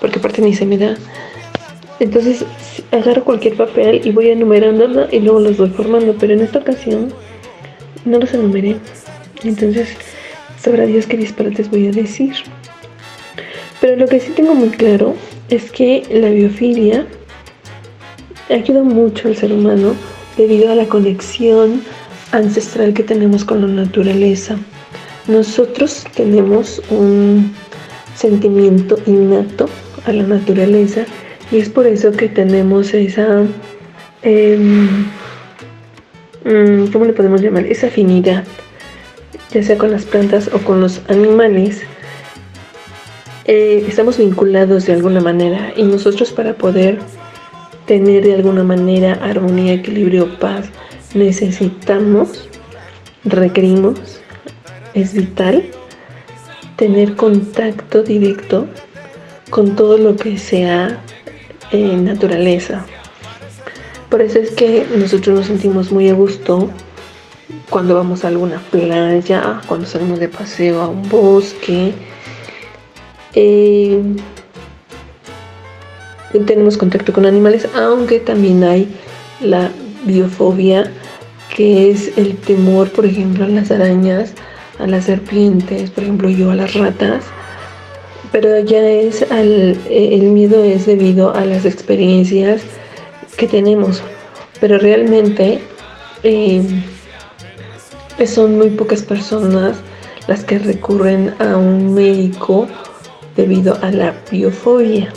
porque 0.00 0.18
aparte 0.18 0.42
ni 0.42 0.54
se 0.54 0.64
me 0.66 0.78
da. 0.78 0.96
Entonces 2.02 2.44
agarro 2.90 3.22
cualquier 3.22 3.56
papel 3.56 4.00
y 4.04 4.10
voy 4.10 4.28
enumerando 4.28 5.06
y 5.12 5.20
luego 5.20 5.38
los 5.38 5.56
voy 5.56 5.70
formando, 5.70 6.16
pero 6.18 6.32
en 6.32 6.40
esta 6.40 6.58
ocasión 6.58 7.14
no 8.04 8.18
los 8.18 8.34
enumeré. 8.34 8.76
Entonces, 9.44 9.90
sabrá 10.58 10.84
Dios 10.84 11.06
qué 11.06 11.16
disparates 11.16 11.70
voy 11.70 11.86
a 11.86 11.92
decir. 11.92 12.34
Pero 13.80 13.94
lo 13.94 14.08
que 14.08 14.18
sí 14.18 14.32
tengo 14.32 14.52
muy 14.52 14.70
claro 14.70 15.14
es 15.48 15.70
que 15.70 16.02
la 16.10 16.30
biofilia 16.30 17.06
ayuda 18.50 18.82
mucho 18.82 19.28
al 19.28 19.36
ser 19.36 19.52
humano 19.52 19.94
debido 20.36 20.72
a 20.72 20.74
la 20.74 20.86
conexión 20.86 21.84
ancestral 22.32 22.94
que 22.94 23.04
tenemos 23.04 23.44
con 23.44 23.60
la 23.60 23.68
naturaleza. 23.68 24.58
Nosotros 25.28 26.04
tenemos 26.16 26.82
un 26.90 27.52
sentimiento 28.16 28.98
innato 29.06 29.68
a 30.04 30.12
la 30.12 30.24
naturaleza 30.24 31.06
y 31.52 31.58
es 31.58 31.68
por 31.68 31.86
eso 31.86 32.12
que 32.12 32.28
tenemos 32.30 32.94
esa, 32.94 33.44
em, 34.22 35.04
mm, 36.44 36.86
¿cómo 36.90 37.04
le 37.04 37.12
podemos 37.12 37.42
llamar? 37.42 37.66
Esa 37.66 37.88
afinidad, 37.88 38.44
ya 39.52 39.62
sea 39.62 39.76
con 39.76 39.90
las 39.90 40.06
plantas 40.06 40.48
o 40.52 40.58
con 40.58 40.80
los 40.80 41.02
animales. 41.08 41.82
Eh, 43.44 43.84
estamos 43.86 44.16
vinculados 44.16 44.86
de 44.86 44.94
alguna 44.94 45.20
manera 45.20 45.74
y 45.76 45.82
nosotros 45.82 46.32
para 46.32 46.54
poder 46.54 46.98
tener 47.86 48.24
de 48.24 48.34
alguna 48.34 48.64
manera 48.64 49.18
armonía, 49.22 49.74
equilibrio, 49.74 50.38
paz, 50.38 50.70
necesitamos, 51.12 52.48
requerimos, 53.24 54.22
es 54.94 55.12
vital 55.12 55.64
tener 56.76 57.14
contacto 57.14 58.02
directo 58.02 58.66
con 59.50 59.76
todo 59.76 59.98
lo 59.98 60.16
que 60.16 60.38
sea 60.38 60.98
eh, 61.72 61.96
naturaleza. 61.96 62.84
Por 64.10 64.20
eso 64.20 64.38
es 64.38 64.50
que 64.50 64.86
nosotros 64.94 65.38
nos 65.38 65.46
sentimos 65.46 65.90
muy 65.90 66.08
a 66.10 66.14
gusto 66.14 66.70
cuando 67.70 67.94
vamos 67.94 68.24
a 68.24 68.28
alguna 68.28 68.60
playa, 68.70 69.60
cuando 69.66 69.86
salimos 69.86 70.20
de 70.20 70.28
paseo 70.28 70.82
a 70.82 70.88
un 70.88 71.08
bosque. 71.08 71.94
Eh, 73.34 74.02
tenemos 76.46 76.76
contacto 76.76 77.12
con 77.12 77.24
animales, 77.24 77.66
aunque 77.74 78.20
también 78.20 78.64
hay 78.64 78.94
la 79.40 79.70
biofobia, 80.04 80.90
que 81.54 81.90
es 81.90 82.16
el 82.18 82.36
temor, 82.36 82.90
por 82.90 83.06
ejemplo, 83.06 83.44
a 83.44 83.48
las 83.48 83.70
arañas, 83.70 84.34
a 84.78 84.86
las 84.86 85.04
serpientes, 85.06 85.90
por 85.90 86.04
ejemplo, 86.04 86.28
yo 86.28 86.50
a 86.50 86.54
las 86.54 86.74
ratas 86.74 87.24
pero 88.32 88.58
ya 88.60 88.80
es 88.80 89.22
al, 89.30 89.78
el 89.88 90.22
miedo 90.22 90.64
es 90.64 90.86
debido 90.86 91.34
a 91.34 91.44
las 91.44 91.66
experiencias 91.66 92.62
que 93.36 93.46
tenemos, 93.46 94.02
pero 94.58 94.78
realmente 94.78 95.60
eh, 96.22 96.62
son 98.26 98.56
muy 98.56 98.70
pocas 98.70 99.02
personas 99.02 99.76
las 100.28 100.44
que 100.44 100.58
recurren 100.58 101.34
a 101.38 101.56
un 101.56 101.94
médico 101.94 102.66
debido 103.36 103.78
a 103.82 103.90
la 103.90 104.14
biofobia. 104.30 105.12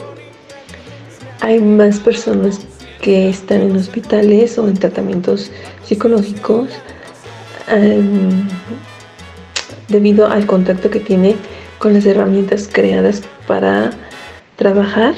Hay 1.42 1.60
más 1.60 2.00
personas 2.00 2.60
que 3.02 3.30
están 3.30 3.62
en 3.62 3.76
hospitales 3.76 4.58
o 4.58 4.68
en 4.68 4.76
tratamientos 4.76 5.52
psicológicos 5.84 6.70
em, 7.68 8.48
debido 9.88 10.28
al 10.28 10.46
contacto 10.48 10.90
que 10.90 11.00
tiene 11.00 11.36
con 11.78 11.94
las 11.94 12.06
herramientas 12.06 12.70
creadas 12.72 13.22
para 13.48 13.92
trabajar 14.56 15.16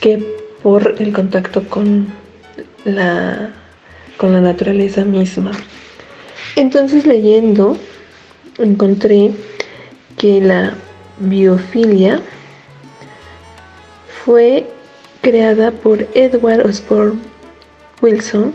que 0.00 0.18
por 0.62 0.96
el 0.98 1.12
contacto 1.12 1.68
con 1.68 2.08
la, 2.84 3.50
con 4.16 4.32
la 4.32 4.40
naturaleza 4.40 5.04
misma. 5.04 5.52
Entonces 6.56 7.06
leyendo 7.06 7.76
encontré 8.58 9.32
que 10.16 10.40
la 10.40 10.74
biofilia 11.18 12.20
fue 14.24 14.66
creada 15.22 15.70
por 15.70 16.06
Edward 16.14 16.66
Osborne 16.66 17.20
Wilson, 18.02 18.52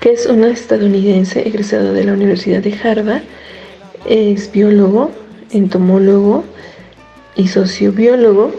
que 0.00 0.12
es 0.12 0.26
una 0.26 0.48
estadounidense 0.48 1.46
egresada 1.46 1.92
de 1.92 2.04
la 2.04 2.12
Universidad 2.12 2.60
de 2.60 2.78
Harvard, 2.82 3.22
es 4.06 4.50
biólogo 4.52 5.10
entomólogo 5.54 6.44
y 7.36 7.48
sociobiólogo. 7.48 8.52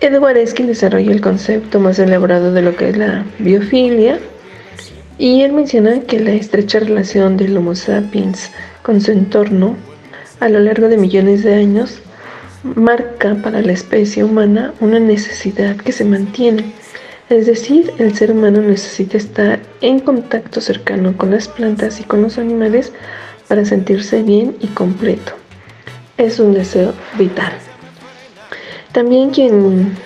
Edward 0.00 0.36
es 0.36 0.52
quien 0.52 0.68
desarrolla 0.68 1.12
el 1.12 1.20
concepto 1.20 1.80
más 1.80 1.98
elaborado 1.98 2.52
de 2.52 2.62
lo 2.62 2.76
que 2.76 2.90
es 2.90 2.96
la 2.96 3.24
biofilia 3.38 4.18
y 5.16 5.42
él 5.42 5.52
menciona 5.52 6.00
que 6.00 6.20
la 6.20 6.32
estrecha 6.32 6.80
relación 6.80 7.36
del 7.36 7.56
Homo 7.56 7.74
sapiens 7.74 8.50
con 8.82 9.00
su 9.00 9.12
entorno 9.12 9.76
a 10.40 10.48
lo 10.48 10.60
largo 10.60 10.88
de 10.88 10.98
millones 10.98 11.42
de 11.44 11.54
años 11.54 12.00
marca 12.64 13.36
para 13.36 13.62
la 13.62 13.72
especie 13.72 14.24
humana 14.24 14.74
una 14.80 14.98
necesidad 14.98 15.76
que 15.76 15.92
se 15.92 16.04
mantiene. 16.04 16.64
Es 17.30 17.46
decir, 17.46 17.92
el 17.98 18.14
ser 18.14 18.32
humano 18.32 18.60
necesita 18.60 19.16
estar 19.16 19.60
en 19.80 20.00
contacto 20.00 20.60
cercano 20.60 21.16
con 21.16 21.30
las 21.30 21.48
plantas 21.48 22.00
y 22.00 22.04
con 22.04 22.22
los 22.22 22.36
animales 22.36 22.92
para 23.48 23.64
sentirse 23.64 24.22
bien 24.22 24.56
y 24.60 24.68
completo. 24.68 25.32
Es 26.16 26.38
un 26.38 26.54
deseo 26.54 26.92
vital. 27.18 27.52
También 28.92 29.30
quien 29.30 29.96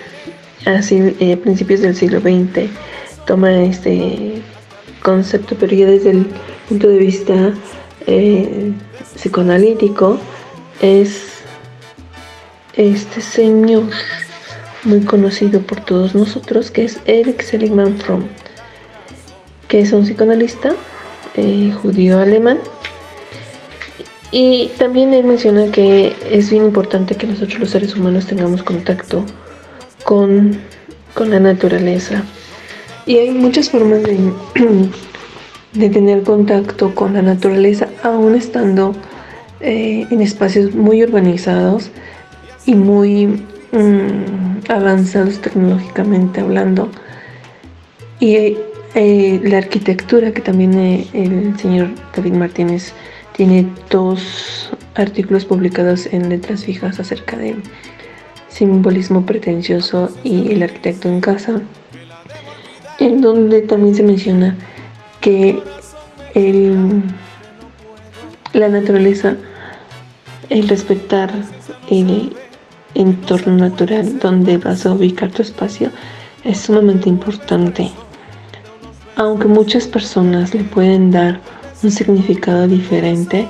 a 0.65 0.79
eh, 0.89 1.37
principios 1.37 1.81
del 1.81 1.95
siglo 1.95 2.19
XX 2.19 2.69
toma 3.25 3.63
este 3.63 4.41
concepto, 5.03 5.55
pero 5.59 5.75
ya 5.75 5.85
desde 5.85 6.11
el 6.11 6.27
punto 6.67 6.87
de 6.87 6.97
vista 6.97 7.53
eh, 8.07 8.71
psicoanalítico, 9.15 10.17
es 10.81 11.39
este 12.73 13.21
señor 13.21 13.83
muy 14.83 15.01
conocido 15.01 15.61
por 15.61 15.81
todos 15.81 16.15
nosotros, 16.15 16.71
que 16.71 16.85
es 16.85 16.99
Eric 17.05 17.41
Seligman 17.41 17.97
Fromm, 17.97 18.23
que 19.67 19.81
es 19.81 19.91
un 19.91 20.03
psicoanalista 20.03 20.73
eh, 21.35 21.71
judío 21.81 22.19
alemán 22.19 22.59
y 24.31 24.69
también 24.77 25.13
él 25.13 25.25
menciona 25.25 25.71
que 25.71 26.15
es 26.29 26.51
bien 26.51 26.65
importante 26.65 27.15
que 27.15 27.25
nosotros 27.25 27.59
los 27.59 27.69
seres 27.71 27.95
humanos 27.95 28.27
tengamos 28.27 28.61
contacto 28.63 29.25
con, 30.03 30.59
la 31.19 31.39
naturaleza. 31.39 32.23
Y 33.05 33.17
hay 33.17 33.31
muchas 33.31 33.69
formas 33.69 34.03
de, 34.03 34.17
de, 35.73 35.89
tener 35.89 36.23
contacto 36.23 36.95
con 36.95 37.13
la 37.13 37.21
naturaleza, 37.21 37.89
aún 38.03 38.35
estando 38.35 38.95
eh, 39.59 40.07
en 40.09 40.21
espacios 40.21 40.73
muy 40.73 41.03
urbanizados 41.03 41.89
y 42.65 42.75
muy 42.75 43.27
mm, 43.71 44.69
avanzados 44.69 45.39
tecnológicamente 45.41 46.39
hablando. 46.39 46.87
Y 48.21 48.57
eh, 48.95 49.41
la 49.43 49.57
arquitectura 49.57 50.31
que 50.31 50.41
también 50.41 50.73
eh, 50.77 51.07
el 51.13 51.57
señor 51.59 51.89
David 52.15 52.33
Martínez 52.33 52.93
tiene 53.39 53.65
dos 53.89 54.69
artículos 54.95 55.45
publicados 55.45 56.07
en 56.07 56.27
letras 56.27 56.65
fijas 56.65 56.99
acerca 56.99 57.37
de 57.37 57.55
simbolismo 58.49 59.25
pretencioso 59.25 60.09
y 60.25 60.51
el 60.51 60.61
arquitecto 60.61 61.07
en 61.07 61.21
casa, 61.21 61.61
en 62.99 63.21
donde 63.21 63.61
también 63.61 63.95
se 63.95 64.03
menciona 64.03 64.57
que 65.21 65.63
la 68.51 68.67
naturaleza, 68.67 69.37
el 70.49 70.67
respetar 70.67 71.31
el 71.89 72.35
entorno 72.93 73.55
natural 73.55 74.19
donde 74.19 74.57
vas 74.57 74.85
a 74.85 74.91
ubicar 74.91 75.31
tu 75.31 75.43
espacio 75.43 75.91
es 76.43 76.59
sumamente 76.59 77.07
importante. 77.07 77.89
Aunque 79.15 79.47
muchas 79.47 79.87
personas 79.87 80.53
le 80.53 80.65
pueden 80.65 81.11
dar 81.11 81.39
un 81.83 81.91
significado 81.91 82.67
diferente, 82.67 83.47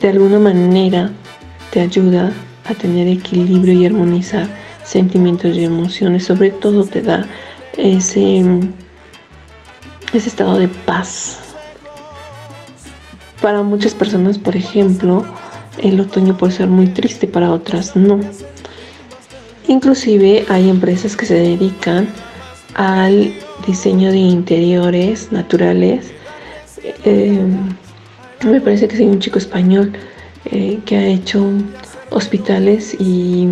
de 0.00 0.08
alguna 0.08 0.38
manera 0.38 1.10
te 1.70 1.80
ayuda 1.80 2.32
a 2.68 2.74
tener 2.74 3.08
equilibrio 3.08 3.74
y 3.74 3.86
armonizar 3.86 4.46
sentimientos 4.84 5.56
y 5.56 5.64
emociones. 5.64 6.24
Sobre 6.24 6.50
todo 6.50 6.84
te 6.84 7.02
da 7.02 7.26
ese, 7.76 8.44
ese 10.12 10.28
estado 10.28 10.58
de 10.58 10.68
paz. 10.68 11.40
Para 13.42 13.62
muchas 13.62 13.94
personas, 13.94 14.38
por 14.38 14.56
ejemplo, 14.56 15.24
el 15.82 16.00
otoño 16.00 16.36
puede 16.36 16.52
ser 16.52 16.68
muy 16.68 16.86
triste, 16.86 17.26
para 17.26 17.52
otras 17.52 17.96
no. 17.96 18.20
Inclusive 19.66 20.44
hay 20.48 20.70
empresas 20.70 21.16
que 21.16 21.26
se 21.26 21.34
dedican 21.34 22.08
al 22.74 23.34
diseño 23.66 24.10
de 24.10 24.18
interiores 24.18 25.32
naturales. 25.32 26.13
Eh, 27.04 27.46
me 28.44 28.60
parece 28.60 28.88
que 28.88 28.96
hay 28.96 29.04
un 29.06 29.18
chico 29.18 29.38
español 29.38 29.92
eh, 30.46 30.78
que 30.86 30.96
ha 30.96 31.06
hecho 31.06 31.46
hospitales 32.10 32.96
y 32.98 33.48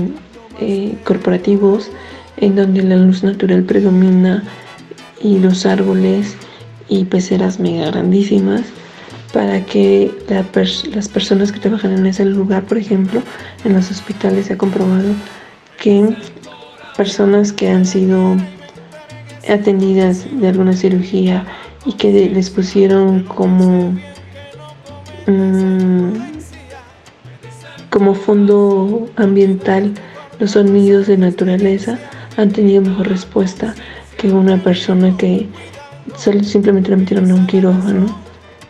eh, 0.61 0.95
corporativos 1.05 1.91
en 2.39 2.57
donde 2.57 2.83
la 2.83 2.97
luz 2.97 3.23
natural 3.23 3.63
predomina 3.65 4.43
y 5.23 5.39
los 5.39 5.67
árboles 5.67 6.37
y 6.89 7.05
peceras 7.05 7.61
mega 7.61 7.91
grandísimas 7.91 8.63
para 9.33 9.65
que 9.65 10.11
las 10.97 11.09
personas 11.09 11.53
que 11.53 11.61
trabajan 11.61 11.93
en 11.93 12.07
ese 12.07 12.25
lugar, 12.25 12.65
por 12.65 12.77
ejemplo, 12.77 13.23
en 13.65 13.75
los 13.75 13.91
hospitales 13.91 14.47
se 14.47 14.55
ha 14.55 14.59
comprobado 14.59 15.15
que 15.81 16.15
personas 16.97 17.53
que 17.53 17.69
han 17.69 17.87
sido 17.87 18.37
atendidas 19.49 20.27
de 20.39 20.49
alguna 20.49 20.75
cirugía 20.75 21.47
y 21.85 21.95
que 21.95 22.31
les 22.31 22.51
pusieron 22.51 23.25
como 23.25 23.93
mm, 25.27 26.13
como 27.91 28.15
fondo 28.15 29.09
ambiental 29.17 29.93
los 30.39 30.53
sonidos 30.53 31.07
de 31.07 31.19
naturaleza 31.19 31.99
han 32.37 32.51
tenido 32.51 32.83
mejor 32.83 33.09
respuesta 33.09 33.75
que 34.17 34.33
una 34.33 34.57
persona 34.57 35.17
que 35.17 35.49
simplemente 36.17 36.91
le 36.91 36.97
metieron 36.97 37.31
a 37.31 37.35
un 37.35 37.47
quirófano, 37.47 38.07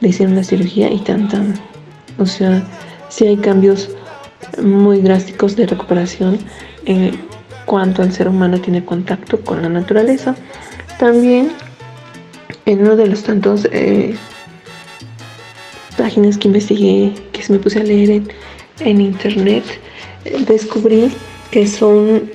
le 0.00 0.08
hicieron 0.08 0.34
la 0.34 0.44
cirugía 0.44 0.90
y 0.90 0.98
tan. 0.98 1.28
O 2.18 2.26
sea, 2.26 2.62
sí 3.08 3.26
hay 3.26 3.36
cambios 3.36 3.90
muy 4.62 5.00
drásticos 5.00 5.56
de 5.56 5.66
recuperación 5.66 6.38
en 6.84 7.18
cuanto 7.64 8.02
al 8.02 8.12
ser 8.12 8.28
humano 8.28 8.60
tiene 8.60 8.84
contacto 8.84 9.40
con 9.40 9.62
la 9.62 9.68
naturaleza. 9.68 10.34
También 10.98 11.52
en 12.66 12.80
uno 12.82 12.96
de 12.96 13.06
los 13.06 13.22
tantos 13.22 13.66
eh, 13.72 14.14
páginas 15.96 16.38
que 16.38 16.48
investigué, 16.48 17.12
que 17.32 17.42
se 17.42 17.52
me 17.52 17.58
puse 17.58 17.80
a 17.80 17.82
leer 17.82 18.22
en, 18.80 19.00
internet, 19.00 19.64
descubrí 20.46 21.12
que 21.50 21.66
son 21.66 22.30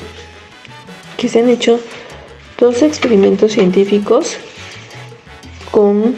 que 1.18 1.28
se 1.28 1.40
han 1.40 1.50
hecho 1.50 1.80
dos 2.60 2.82
experimentos 2.84 3.54
científicos 3.54 4.38
con 5.72 6.16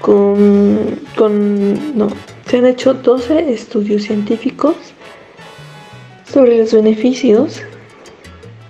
con, 0.00 1.00
con 1.16 1.98
no, 1.98 2.08
se 2.48 2.58
han 2.58 2.66
hecho 2.66 2.94
12 2.94 3.52
estudios 3.52 4.04
científicos 4.04 4.76
sobre 6.32 6.58
los 6.58 6.72
beneficios 6.72 7.62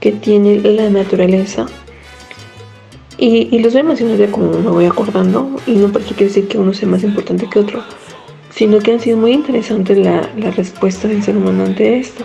que 0.00 0.12
tiene 0.12 0.60
la 0.60 0.90
naturaleza 0.90 1.66
y, 3.18 3.58
los 3.58 3.72
voy 3.72 3.82
a 3.82 3.84
mencionar 3.84 4.30
como 4.30 4.52
me 4.52 4.70
voy 4.70 4.86
acordando 4.86 5.50
y 5.66 5.72
no 5.72 5.88
porque 5.88 6.08
quiere 6.08 6.26
decir 6.26 6.48
que 6.48 6.56
uno 6.56 6.72
sea 6.72 6.88
más 6.88 7.02
importante 7.02 7.48
que 7.50 7.58
otro 7.58 7.82
sino 8.50 8.78
que 8.78 8.92
han 8.92 9.00
sido 9.00 9.16
muy 9.16 9.32
interesantes 9.32 9.98
la, 9.98 10.30
la 10.36 10.50
respuesta 10.50 11.06
del 11.06 11.22
ser 11.22 11.36
humano 11.36 11.64
ante 11.64 11.98
esto. 11.98 12.24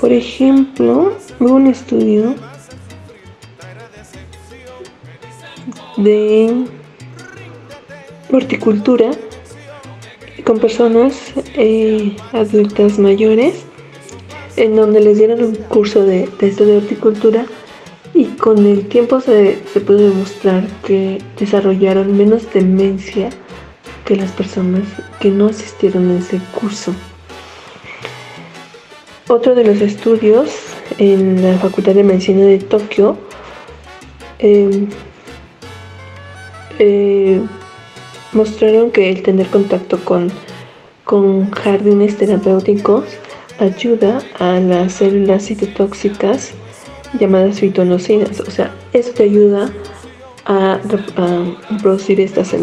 Por 0.00 0.12
ejemplo, 0.12 1.12
hubo 1.38 1.54
un 1.54 1.68
estudio 1.68 2.34
de 5.96 6.64
horticultura 8.32 9.12
con 10.44 10.58
personas 10.58 11.32
eh, 11.56 12.16
adultas 12.32 12.98
mayores 12.98 13.64
en 14.56 14.76
donde 14.76 15.00
les 15.00 15.18
dieron 15.18 15.42
un 15.42 15.54
curso 15.54 16.04
de, 16.04 16.28
esto 16.40 16.64
de 16.64 16.76
horticultura 16.76 17.46
y 18.14 18.26
con 18.26 18.64
el 18.64 18.86
tiempo 18.86 19.20
se, 19.20 19.58
se 19.72 19.80
pudo 19.80 19.98
demostrar 19.98 20.66
que 20.86 21.20
desarrollaron 21.38 22.16
menos 22.16 22.50
demencia 22.52 23.28
que 24.04 24.16
las 24.16 24.30
personas 24.30 24.82
que 25.20 25.30
no 25.30 25.46
asistieron 25.46 26.10
a 26.10 26.18
ese 26.18 26.40
curso. 26.58 26.94
Otro 29.28 29.54
de 29.54 29.64
los 29.64 29.80
estudios 29.80 30.50
en 30.98 31.42
la 31.42 31.58
Facultad 31.58 31.94
de 31.94 32.04
Medicina 32.04 32.44
de 32.44 32.58
Tokio 32.58 33.16
em, 34.38 34.88
eh, 36.78 37.40
mostraron 38.32 38.90
que 38.90 39.10
el 39.10 39.22
tener 39.22 39.46
contacto 39.48 39.98
con, 40.04 40.30
con 41.04 41.50
jardines 41.50 42.16
terapéuticos 42.16 43.04
ayuda 43.58 44.22
a 44.38 44.60
las 44.60 44.94
células 44.94 45.46
citotóxicas 45.46 46.52
llamadas 47.18 47.60
fitonocinas. 47.60 48.40
O 48.40 48.50
sea, 48.50 48.74
eso 48.92 49.12
te 49.12 49.24
ayuda 49.24 49.70
a, 50.46 50.78
producir 51.82 52.20
estas 52.20 52.54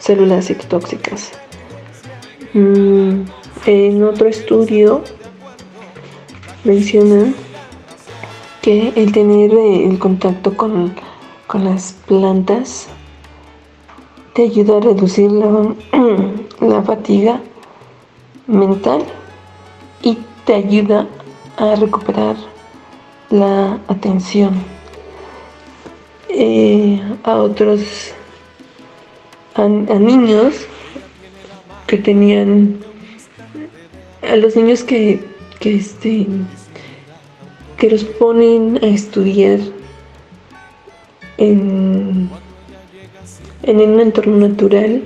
células, 0.00 0.46
citotóxicas. 0.46 1.32
Mm, 2.52 3.22
en 3.66 4.04
otro 4.04 4.28
estudio 4.28 5.02
mencionan 6.64 7.34
que 8.62 8.92
el 8.96 9.12
tener 9.12 9.52
el 9.52 9.98
contacto 9.98 10.56
con, 10.56 10.94
las 11.54 11.94
plantas 12.06 12.88
te 14.34 14.42
ayuda 14.42 14.76
a 14.76 14.80
reducir 14.80 15.30
la, 15.30 16.82
fatiga 16.84 17.40
mental 18.46 19.04
y 20.02 20.18
te 20.44 20.54
ayuda 20.54 21.06
a 21.56 21.76
recuperar 21.76 22.36
la 23.30 23.80
atención. 23.88 24.54
Eh, 26.28 27.00
a 27.22 27.36
otros, 27.36 28.12
a, 29.54 29.68
niños 29.68 30.66
que 31.86 31.96
tenían, 31.96 32.78
a 34.22 34.36
los 34.36 34.54
niños 34.54 34.84
que, 34.84 35.24
que, 35.60 35.76
este, 35.76 36.26
que 37.78 37.90
los 37.90 38.04
ponen 38.04 38.78
a 38.82 38.86
estudiar 38.86 39.60
en, 41.38 42.28
en 43.62 43.80
un 43.80 44.00
entorno 44.00 44.48
natural, 44.48 45.04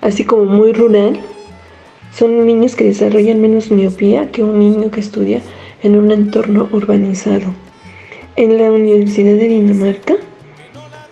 así 0.00 0.24
como 0.24 0.44
muy 0.44 0.72
rural, 0.72 1.18
son 2.16 2.46
niños 2.46 2.76
que 2.76 2.84
desarrollan 2.84 3.40
menos 3.40 3.70
miopía 3.70 4.30
que 4.30 4.44
un 4.44 4.58
niño 4.58 4.90
que 4.90 5.00
estudia 5.00 5.40
en 5.82 5.96
un 5.96 6.10
entorno 6.10 6.68
urbanizado. 6.72 7.54
En 8.36 8.58
la 8.58 8.70
Universidad 8.70 9.36
de 9.36 9.48
Dinamarca 9.48 10.16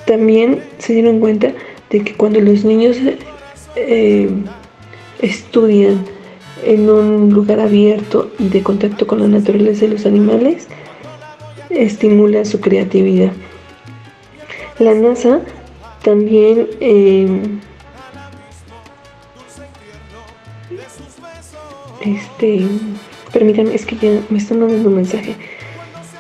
también 0.07 0.63
se 0.79 0.95
dieron 0.95 1.21
cuenta 1.21 1.53
de 1.91 2.05
que 2.05 2.15
cuando 2.15 2.41
los 2.41 2.65
niños 2.65 2.97
eh, 3.77 4.31
estudian 5.21 6.05
en 6.65 6.89
un 6.89 7.33
lugar 7.33 7.61
abierto 7.61 8.31
y 8.39 8.49
de 8.49 8.63
contacto 8.63 9.07
con 9.07 9.21
la 9.21 9.29
naturaleza 9.29 9.85
y 9.85 9.89
los 9.89 10.07
animales, 10.07 10.69
estimula 11.71 12.45
su 12.45 12.61
creatividad. 12.61 13.33
La 14.79 14.95
NASA 14.95 15.41
también 16.03 16.69
eh, 16.81 17.27
este 22.05 22.67
permítanme 23.37 23.75
es 23.75 23.85
que 23.85 23.96
ya 23.96 24.20
me 24.31 24.38
están 24.38 24.61
mandando 24.61 24.88
un 24.88 24.96
mensaje 24.96 25.37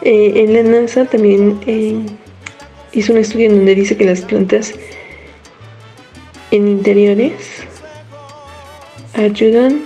eh, 0.02 0.32
en 0.36 0.52
la 0.52 0.62
NASA 0.62 1.06
también 1.06 1.58
eh, 1.66 1.96
hizo 2.92 3.14
un 3.14 3.18
estudio 3.18 3.46
en 3.46 3.56
donde 3.56 3.74
dice 3.74 3.96
que 3.96 4.04
las 4.04 4.20
plantas 4.20 4.74
en 6.50 6.68
interiores 6.68 7.32
ayudan 9.14 9.80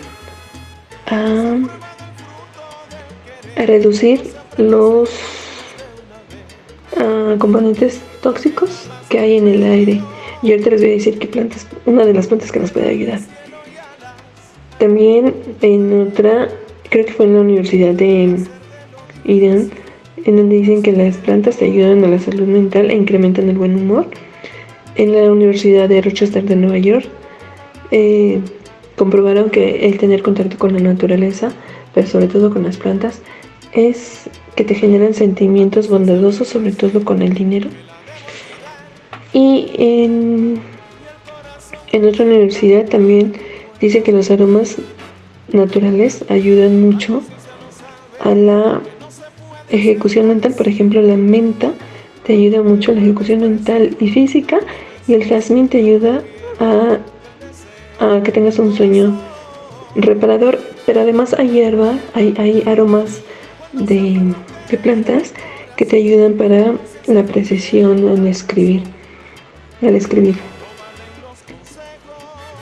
a, 1.07 1.57
reducir 3.57 4.23
los 4.57 5.11
componentes 7.39 8.01
tóxicos 8.23 8.89
que 9.09 9.19
hay 9.19 9.37
en 9.37 9.49
el 9.49 9.63
aire. 9.63 10.01
Y 10.43 10.51
ahorita 10.51 10.71
les 10.71 10.81
voy 10.81 10.91
a 10.91 10.95
decir 10.95 11.19
qué 11.19 11.27
plantas, 11.27 11.67
una 11.87 12.05
de 12.05 12.15
las 12.15 12.27
plantas 12.27 12.51
que 12.51 12.59
nos 12.59 12.71
puede 12.71 12.89
ayudar. 12.89 13.21
También 14.79 15.35
en 15.61 16.09
otra, 16.09 16.49
creo 16.91 17.07
que 17.07 17.13
fue 17.13 17.27
en 17.27 17.35
la 17.35 17.41
Universidad 17.41 17.95
de 17.95 18.37
Irán, 19.25 19.71
en 20.25 20.37
donde 20.37 20.57
dicen 20.57 20.83
que 20.83 20.93
las 20.93 21.17
plantas 21.17 21.57
te 21.57 21.65
ayudan 21.65 22.05
a 22.05 22.09
la 22.09 22.19
salud 22.19 22.47
mental 22.47 22.91
e 22.91 22.95
incrementan 22.95 23.49
el 23.49 23.57
buen 23.57 23.77
humor. 23.77 24.07
En 24.97 25.15
la 25.15 25.33
Universidad 25.33 25.89
de 25.89 26.03
Rochester 26.03 26.45
de 26.45 26.57
Nueva 26.57 26.79
York, 26.79 27.07
eh, 27.91 28.41
comprobaron 28.97 29.51
que 29.51 29.87
el 29.87 29.99
tener 29.99 30.23
contacto 30.23 30.59
con 30.59 30.75
la 30.75 30.81
naturaleza, 30.81 31.53
pero 31.95 32.07
sobre 32.07 32.27
todo 32.27 32.53
con 32.53 32.65
las 32.65 32.77
plantas, 32.77 33.23
es 33.73 34.29
que 34.57 34.65
te 34.65 34.75
generan 34.75 35.15
sentimientos 35.15 35.89
bondadosos, 35.89 36.49
sobre 36.49 36.73
todo 36.73 37.05
con 37.05 37.23
el 37.23 37.35
dinero. 37.35 37.69
Y 39.33 39.71
en, 39.79 40.61
en 41.93 42.05
otra 42.05 42.25
universidad 42.25 42.89
también 42.89 43.33
dice 43.81 44.03
que 44.03 44.13
los 44.13 44.31
aromas 44.31 44.77
naturales 45.53 46.25
ayudan 46.29 46.81
mucho 46.83 47.23
a 48.21 48.35
la 48.35 48.81
ejecución 49.71 50.29
mental, 50.29 50.55
por 50.57 50.69
ejemplo, 50.69 51.01
la 51.03 51.17
menta 51.17 51.73
te 52.25 52.35
ayuda 52.35 52.63
mucho 52.63 52.93
a 52.93 52.95
la 52.95 53.01
ejecución 53.01 53.41
mental 53.41 53.97
y 53.99 54.09
física 54.09 54.61
y 55.07 55.15
el 55.15 55.25
jazmín 55.25 55.69
te 55.69 55.79
ayuda 55.79 56.23
a, 56.59 56.99
a 57.99 58.23
que 58.23 58.33
tengas 58.33 58.59
un 58.59 58.75
sueño 58.75 59.19
reparador, 59.95 60.59
pero 60.87 61.01
además 61.01 61.35
hay 61.39 61.51
hierba, 61.51 61.99
hay, 62.15 62.35
hay 62.39 62.63
aromas 62.67 63.23
de, 63.73 64.21
de 64.71 64.77
plantas 64.79 65.33
que 65.77 65.87
te 65.87 65.97
ayudan 65.97 66.35
para 66.35 66.75
la 67.07 67.25
precisión 67.25 68.09
al 68.09 68.27
escribir, 68.27 68.83
al 69.83 69.97
escribir. 69.97 70.37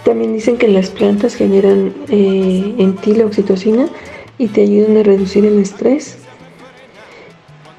También 0.08 0.32
dicen 0.32 0.56
que 0.56 0.68
las 0.68 0.88
plantas 0.88 1.34
generan 1.34 1.92
eh, 2.08 2.74
en 2.78 2.96
ti 2.96 3.12
la 3.12 3.26
oxitocina 3.26 3.90
y 4.38 4.46
te 4.46 4.62
ayudan 4.62 4.96
a 4.96 5.02
reducir 5.02 5.44
el 5.44 5.58
estrés. 5.58 6.16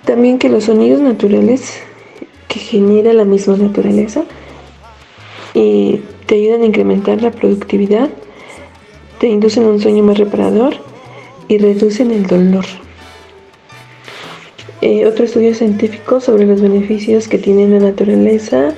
También 0.05 0.37
que 0.37 0.47
los 0.47 0.65
sonidos 0.65 1.01
naturales 1.01 1.79
que 2.47 2.59
genera 2.59 3.13
la 3.13 3.25
misma 3.25 3.57
naturaleza 3.57 4.25
y 5.55 6.01
te 6.27 6.35
ayudan 6.35 6.61
a 6.61 6.65
incrementar 6.65 7.19
la 7.19 7.31
productividad, 7.31 8.11
te 9.19 9.25
inducen 9.25 9.63
a 9.63 9.69
un 9.69 9.79
sueño 9.79 10.03
más 10.03 10.19
reparador 10.19 10.75
y 11.47 11.57
reducen 11.57 12.11
el 12.11 12.27
dolor. 12.27 12.65
Eh, 14.81 15.07
otro 15.07 15.25
estudio 15.25 15.55
científico 15.55 16.19
sobre 16.19 16.45
los 16.45 16.61
beneficios 16.61 17.27
que 17.27 17.39
tiene 17.39 17.67
la 17.67 17.79
naturaleza 17.79 18.75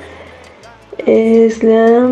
es 1.06 1.66
la 1.66 2.10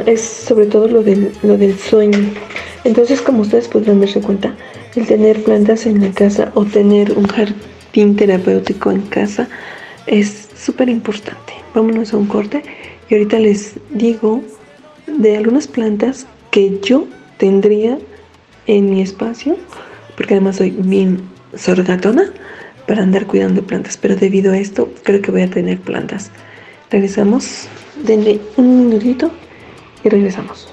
es 0.00 0.20
sobre 0.20 0.66
todo 0.66 0.88
lo 0.88 1.02
del, 1.02 1.32
lo 1.42 1.56
del 1.56 1.78
sueño. 1.78 2.18
Entonces, 2.84 3.20
como 3.20 3.42
ustedes 3.42 3.68
podrán 3.68 4.00
darse 4.00 4.20
cuenta, 4.20 4.54
el 4.94 5.06
tener 5.06 5.42
plantas 5.42 5.86
en 5.86 6.00
la 6.00 6.10
casa 6.12 6.52
o 6.54 6.64
tener 6.64 7.12
un 7.12 7.26
jardín 7.26 8.16
terapéutico 8.16 8.90
en 8.90 9.02
casa 9.02 9.48
es 10.06 10.48
súper 10.56 10.88
importante. 10.88 11.54
Vámonos 11.74 12.12
a 12.12 12.16
un 12.16 12.26
corte 12.26 12.62
y 13.08 13.14
ahorita 13.14 13.38
les 13.38 13.74
digo 13.90 14.42
de 15.06 15.36
algunas 15.36 15.66
plantas 15.66 16.26
que 16.50 16.78
yo 16.82 17.06
tendría 17.38 17.98
en 18.66 18.90
mi 18.90 19.02
espacio 19.02 19.56
porque 20.16 20.34
además 20.34 20.56
soy 20.56 20.70
bien 20.70 21.22
sorgatona 21.56 22.32
para 22.86 23.02
andar 23.02 23.26
cuidando 23.26 23.62
plantas, 23.62 23.96
pero 23.96 24.14
debido 24.14 24.52
a 24.52 24.58
esto 24.58 24.92
creo 25.02 25.22
que 25.22 25.30
voy 25.30 25.42
a 25.42 25.50
tener 25.50 25.78
plantas. 25.80 26.30
Regresamos, 26.90 27.66
denle 28.04 28.40
un 28.56 28.86
minutito 28.88 29.30
y 30.04 30.08
regresamos. 30.08 30.68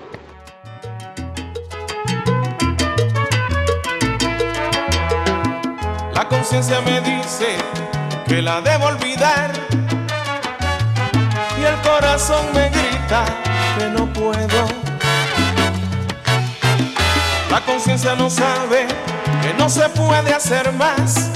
La 6.13 6.28
conciencia 6.28 6.82
me 6.82 7.00
dice 7.02 7.56
que 8.28 8.41
la 8.41 8.62
debo 8.62 8.86
olvidar 8.88 9.52
y 11.58 11.63
el 11.63 11.76
corazón 11.82 12.46
me 12.54 12.70
grita 12.70 13.26
que 13.78 13.86
no 13.89 14.12
puedo. 14.12 14.67
La 17.50 17.62
conciencia 17.62 18.15
no 18.15 18.30
sabe 18.30 18.88
que 19.41 19.54
no 19.58 19.70
se 19.70 19.88
puede 19.89 20.34
hacer 20.34 20.72
más 20.74 21.32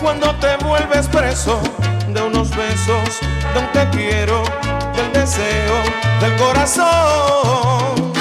cuando 0.00 0.34
te 0.36 0.56
vuelves 0.64 1.08
preso 1.08 1.60
de 2.08 2.22
unos 2.22 2.50
besos, 2.50 3.20
de 3.54 3.60
te 3.72 3.96
quiero, 3.96 4.42
del 4.96 5.12
deseo, 5.12 5.82
del 6.20 6.36
corazón. 6.36 8.12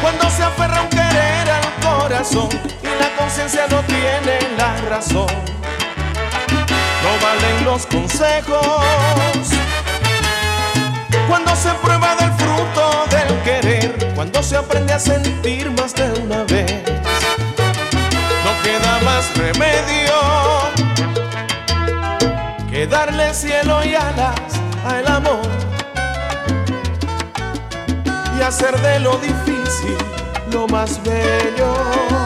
Cuando 0.00 0.30
se 0.30 0.42
aferra 0.42 0.82
un 0.82 0.88
querer 0.88 1.50
al 1.50 1.74
corazón 1.82 2.48
y 2.82 3.02
la 3.02 3.10
conciencia 3.18 3.66
no 3.68 3.80
tiene 3.82 4.38
la 4.56 4.76
razón, 4.88 5.26
no 7.02 7.10
valen 7.22 7.64
los 7.64 7.86
consejos. 7.86 8.60
Cuando 11.28 11.56
se 11.56 11.70
prueba 11.82 12.14
del 12.16 12.32
fruto 12.34 13.04
del 13.10 13.42
querer, 13.42 14.12
cuando 14.14 14.42
se 14.42 14.56
aprende 14.56 14.92
a 14.92 14.98
sentir 15.00 15.70
más 15.72 15.92
alas 23.94 24.40
al 24.84 25.06
amor 25.06 25.46
y 28.38 28.42
hacer 28.42 28.76
de 28.80 29.00
lo 29.00 29.16
difícil 29.18 29.96
lo 30.52 30.66
más 30.66 31.00
bello. 31.02 32.25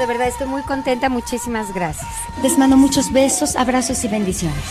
estoy 0.31 0.47
muy 0.47 0.61
contenta, 0.63 1.09
muchísimas 1.09 1.73
gracias. 1.73 2.09
Les 2.41 2.57
mando 2.57 2.77
muchos 2.77 3.11
besos, 3.11 3.55
abrazos 3.55 4.03
y 4.03 4.07
bendiciones. 4.07 4.63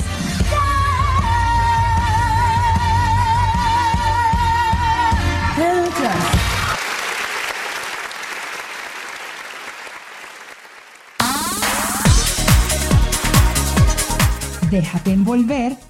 Déjate 14.71 15.13
envolver 15.13 15.90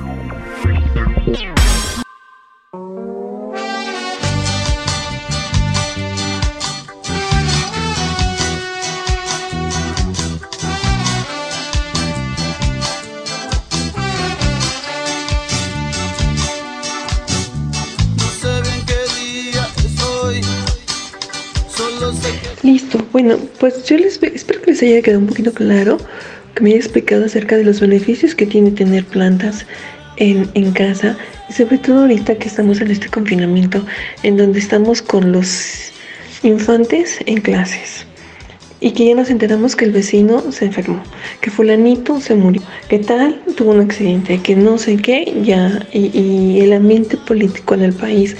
bueno, 23.23 23.39
pues 23.59 23.83
yo 23.83 23.97
les 23.97 24.21
espero 24.23 24.61
que 24.61 24.71
les 24.71 24.81
haya 24.81 25.01
quedado 25.03 25.19
un 25.19 25.27
poquito 25.27 25.53
claro, 25.53 25.97
que 26.55 26.63
me 26.63 26.71
haya 26.71 26.79
explicado 26.79 27.25
acerca 27.25 27.55
de 27.55 27.63
los 27.63 27.79
beneficios 27.79 28.33
que 28.33 28.47
tiene 28.47 28.71
tener 28.71 29.05
plantas 29.05 29.67
en, 30.17 30.49
en 30.55 30.71
casa 30.71 31.15
y 31.47 31.53
sobre 31.53 31.77
todo 31.77 32.01
ahorita 32.01 32.35
que 32.35 32.47
estamos 32.47 32.81
en 32.81 32.89
este 32.89 33.09
confinamiento 33.09 33.85
en 34.23 34.37
donde 34.37 34.57
estamos 34.57 35.03
con 35.03 35.31
los 35.31 35.91
infantes 36.41 37.19
en 37.27 37.41
clases 37.41 38.07
y 38.79 38.89
que 38.89 39.05
ya 39.05 39.13
nos 39.13 39.29
enteramos 39.29 39.75
que 39.75 39.85
el 39.85 39.91
vecino 39.91 40.51
se 40.51 40.65
enfermó, 40.65 41.03
que 41.41 41.51
fulanito 41.51 42.19
se 42.19 42.33
murió, 42.33 42.63
que 42.89 42.97
tal 42.97 43.39
tuvo 43.55 43.69
un 43.69 43.81
accidente, 43.81 44.39
que 44.41 44.55
no 44.55 44.79
sé 44.79 44.97
qué, 44.97 45.31
ya, 45.43 45.85
y, 45.93 46.07
y 46.19 46.61
el 46.61 46.73
ambiente 46.73 47.17
político 47.17 47.75
en 47.75 47.83
el 47.83 47.93
país, 47.93 48.35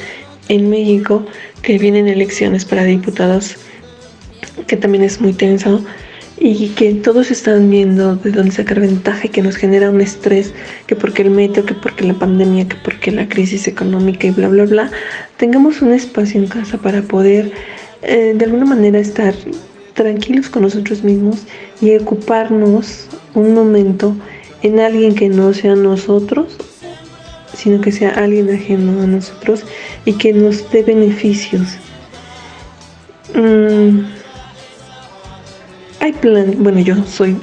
en 0.50 0.72
México, 0.72 1.24
que 1.62 1.78
vienen 1.78 2.08
elecciones 2.08 2.66
para 2.66 2.84
diputados 2.84 3.58
que 4.68 4.78
también 4.78 5.04
es 5.04 5.22
muy 5.22 5.34
tenso 5.34 5.84
y 6.44 6.70
que 6.70 6.96
todos 6.96 7.30
están 7.30 7.70
viendo 7.70 8.16
de 8.16 8.32
dónde 8.32 8.52
sacar 8.52 8.80
ventaja 8.80 9.28
y 9.28 9.30
que 9.30 9.44
nos 9.44 9.58
genera 9.58 9.92
un 9.92 10.02
estrés, 10.02 10.54
que 10.88 10.96
porque 10.96 11.22
el 11.22 11.30
metro, 11.30 11.64
que 11.66 11.76
porque 11.76 12.04
la 12.04 12.16
pandemia, 12.16 12.68
que 12.68 12.78
porque 12.78 13.12
la 13.12 13.30
crisis 13.30 13.68
económica 13.68 14.26
y 14.26 14.32
bla, 14.32 14.48
bla, 14.48 14.66
bla, 14.66 14.92
tengamos 15.38 15.84
un 15.84 15.94
espacio 15.94 16.42
en 16.42 16.48
casa 16.48 16.80
para 16.80 17.04
poder 17.04 17.52
eh, 18.02 18.34
de 18.36 18.46
alguna 18.46 18.66
manera 18.66 18.98
estar 18.98 19.36
tranquilos 19.94 20.50
con 20.50 20.64
nosotros 20.64 21.04
mismos 21.04 21.44
y 21.80 21.96
ocuparnos 21.96 23.08
un 23.36 23.54
momento 23.54 24.16
en 24.64 24.80
alguien 24.80 25.14
que 25.14 25.30
no 25.30 25.54
sea 25.54 25.76
nosotros, 25.76 26.58
sino 27.54 27.82
que 27.82 27.92
sea 27.92 28.10
alguien 28.12 28.50
ajeno 28.50 29.04
a 29.04 29.06
nosotros 29.06 29.64
y 30.06 30.14
que 30.14 30.34
nos 30.34 30.72
dé 30.72 30.82
beneficios. 30.82 31.68
Mm, 33.36 34.21
hay 36.02 36.14
plan, 36.14 36.56
bueno, 36.58 36.80
yo 36.80 36.96
soy 37.06 37.38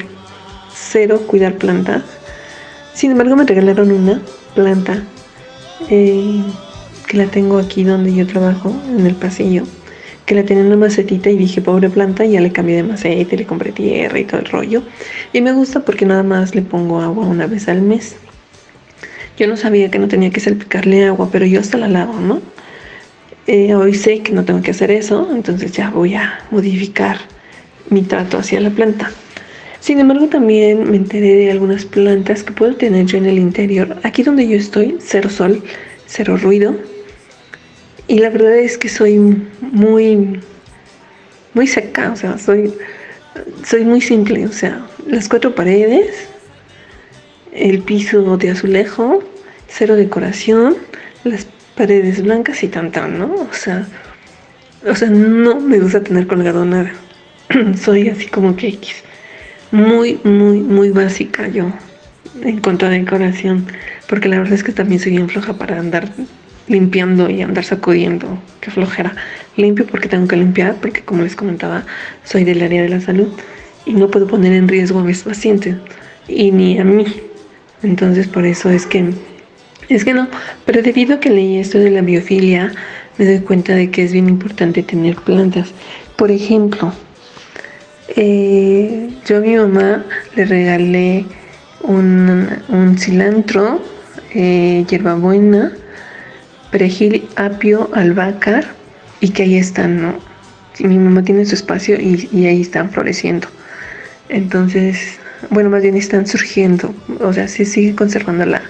cero 0.75 1.23
cuidar 1.27 1.55
plantas. 1.55 2.03
Sin 2.93 3.13
embargo, 3.13 3.37
me 3.37 3.45
regalaron 3.45 3.93
una 3.93 4.21
planta 4.57 5.05
eh, 5.89 6.43
que 7.07 7.17
la 7.17 7.27
tengo 7.27 7.59
aquí 7.59 7.85
donde 7.85 8.13
yo 8.13 8.27
trabajo, 8.27 8.75
en 8.89 9.07
el 9.07 9.15
pasillo, 9.15 9.63
que 10.27 10.35
la 10.35 10.43
tenía 10.43 10.63
en 10.63 10.67
una 10.67 10.77
macetita 10.77 11.31
y 11.31 11.37
dije, 11.37 11.63
pobre 11.63 11.89
planta, 11.89 12.25
ya 12.25 12.41
le 12.41 12.51
cambié 12.51 12.75
de 12.75 12.83
maceta 12.83 13.37
le 13.37 13.47
compré 13.47 13.71
tierra 13.71 14.19
y 14.19 14.25
todo 14.25 14.41
el 14.41 14.47
rollo. 14.47 14.83
Y 15.33 15.41
me 15.41 15.53
gusta 15.53 15.85
porque 15.85 16.05
nada 16.05 16.25
más 16.25 16.57
le 16.57 16.63
pongo 16.63 17.01
agua 17.01 17.27
una 17.27 17.47
vez 17.47 17.69
al 17.69 17.81
mes. 17.81 18.17
Yo 19.39 19.47
no 19.47 19.57
sabía 19.57 19.89
que 19.89 20.01
no 20.01 20.09
tenía 20.09 20.31
que 20.31 20.41
salpicarle 20.41 21.07
agua, 21.07 21.29
pero 21.31 21.47
yo 21.47 21.61
hasta 21.61 21.79
la 21.79 21.87
lavo, 21.87 22.19
¿no? 22.19 22.43
Eh, 23.47 23.73
hoy 23.77 23.95
sé 23.95 24.19
que 24.21 24.33
no 24.33 24.45
tengo 24.45 24.63
que 24.63 24.73
hacer 24.73 24.91
eso, 24.91 25.31
entonces 25.33 25.71
ya 25.71 25.91
voy 25.91 26.15
a 26.15 26.41
modificar 26.51 27.19
mi 27.91 28.03
trato 28.03 28.39
hacia 28.39 28.61
la 28.61 28.71
planta. 28.71 29.11
Sin 29.81 30.01
embargo, 30.01 30.29
también 30.29 30.91
me 30.91 30.97
enteré 30.97 31.35
de 31.35 31.51
algunas 31.51 31.85
plantas 31.85 32.43
que 32.43 32.53
puedo 32.53 32.75
tener 32.75 33.07
yo 33.07 33.19
en 33.19 33.27
el 33.27 33.39
interior. 33.39 33.97
Aquí 34.03 34.23
donde 34.23 34.49
yo 34.49 34.57
estoy, 34.57 34.99
cero 35.01 35.31
sol, 35.31 35.63
cero 36.07 36.37
ruido. 36.37 36.75
Y 38.09 38.19
la 38.19 38.31
verdad 38.31 38.57
es 38.57 38.77
que 38.77 38.89
soy 38.89 39.19
muy, 39.61 40.41
muy 41.55 41.67
seca, 41.67 42.11
o 42.13 42.17
sea, 42.17 42.39
soy, 42.39 42.75
soy 43.65 43.85
muy 43.85 44.01
simple. 44.01 44.47
O 44.47 44.53
sea, 44.53 44.85
las 45.07 45.29
cuatro 45.29 45.55
paredes, 45.55 46.29
el 47.53 47.83
piso 47.83 48.37
de 48.37 48.51
azulejo, 48.51 49.23
cero 49.69 49.95
decoración, 49.95 50.77
las 51.25 51.47
paredes 51.77 52.23
blancas 52.23 52.63
y 52.65 52.69
tan 52.69 52.91
tan, 52.91 53.19
¿no? 53.19 53.33
O 53.35 53.53
sea, 53.53 53.87
o 54.87 54.95
sea, 54.95 55.09
no 55.09 55.61
me 55.61 55.79
gusta 55.79 56.03
tener 56.03 56.27
colgado 56.27 56.65
nada. 56.65 56.93
soy 57.81 58.09
así 58.09 58.27
como 58.27 58.57
que 58.57 58.69
X. 58.69 59.03
Muy, 59.71 60.19
muy, 60.25 60.61
muy 60.61 60.91
básica 60.91 61.49
yo 61.49 61.71
en 62.43 62.61
cuanto 62.61 62.87
a 62.87 62.91
decoración. 62.91 63.67
Porque 64.09 64.29
la 64.29 64.39
verdad 64.39 64.55
es 64.55 64.65
que 64.65 64.73
también 64.73 65.01
soy 65.01 65.13
bien 65.13 65.29
floja 65.29 65.55
para 65.55 65.79
andar 65.79 66.09
limpiando 66.67 67.29
y 67.31 67.43
andar 67.43 67.65
sacudiendo. 67.65 68.39
Qué 68.61 68.71
flojera. 68.71 69.15
Limpio 69.57 69.87
porque 69.87 70.09
tengo 70.09 70.29
que 70.29 70.37
limpiar, 70.37 70.77
porque 70.77 71.03
como 71.03 71.23
les 71.23 71.37
comentaba, 71.37 71.85
soy 72.25 72.45
del 72.45 72.63
área 72.63 72.83
de 72.83 72.89
la 72.89 73.01
salud 73.01 73.29
y 73.87 73.95
no 73.95 74.09
puedo 74.11 74.27
poner 74.27 74.53
en 74.53 74.69
riesgo 74.69 75.01
a 75.01 75.05
mis 75.05 75.23
pacientes 75.23 75.77
y 76.29 76.53
ni 76.53 76.79
a 76.79 76.85
mí. 76.85 77.07
Entonces 77.83 78.29
por 78.29 78.45
eso 78.45 78.71
es 78.71 78.87
que 78.87 79.13
es 79.89 80.05
que 80.05 80.13
no, 80.13 80.29
pero 80.67 80.83
debido 80.83 81.15
a 81.15 81.21
que 81.21 81.31
leí 81.31 81.57
esto 81.57 81.79
de 81.79 81.91
la 81.91 82.03
biofilia, 82.03 82.73
me 83.17 83.25
doy 83.25 83.39
cuenta 83.39 83.75
de 83.75 83.91
que 83.91 84.05
es 84.05 84.13
bien 84.13 84.29
importante 84.29 84.83
tener 84.83 85.17
plantas. 85.17 85.73
Por 86.17 86.31
ejemplo, 86.31 86.93
yo 88.17 89.37
a 89.37 89.41
mi 89.41 89.57
mamá 89.57 90.05
le 90.35 90.45
regalé 90.45 91.27
un, 91.83 92.49
un 92.69 92.99
cilantro, 92.99 93.83
eh, 94.35 94.85
hierbabuena, 94.89 95.73
perejil, 96.71 97.29
apio, 97.37 97.91
albahaca 97.95 98.63
y 99.21 99.31
que 99.31 99.43
ahí 99.45 99.57
están, 99.57 100.03
¿no? 100.03 100.15
Mi 100.81 100.99
mamá 100.99 101.23
tiene 101.23 101.45
su 101.45 101.55
espacio 101.55 101.99
y, 102.01 102.29
y 102.33 102.47
ahí 102.47 102.63
están 102.63 102.91
floreciendo. 102.91 103.49
Entonces, 104.29 105.19
bueno, 105.51 105.71
más 105.71 105.83
bien 105.83 105.97
están 105.97 106.27
surgiendo, 106.27 106.95
o 107.21 107.33
sea, 107.33 107.49
se 107.49 107.65
sigue 107.65 107.95
conservando 107.95 108.45
la, 108.47 108.63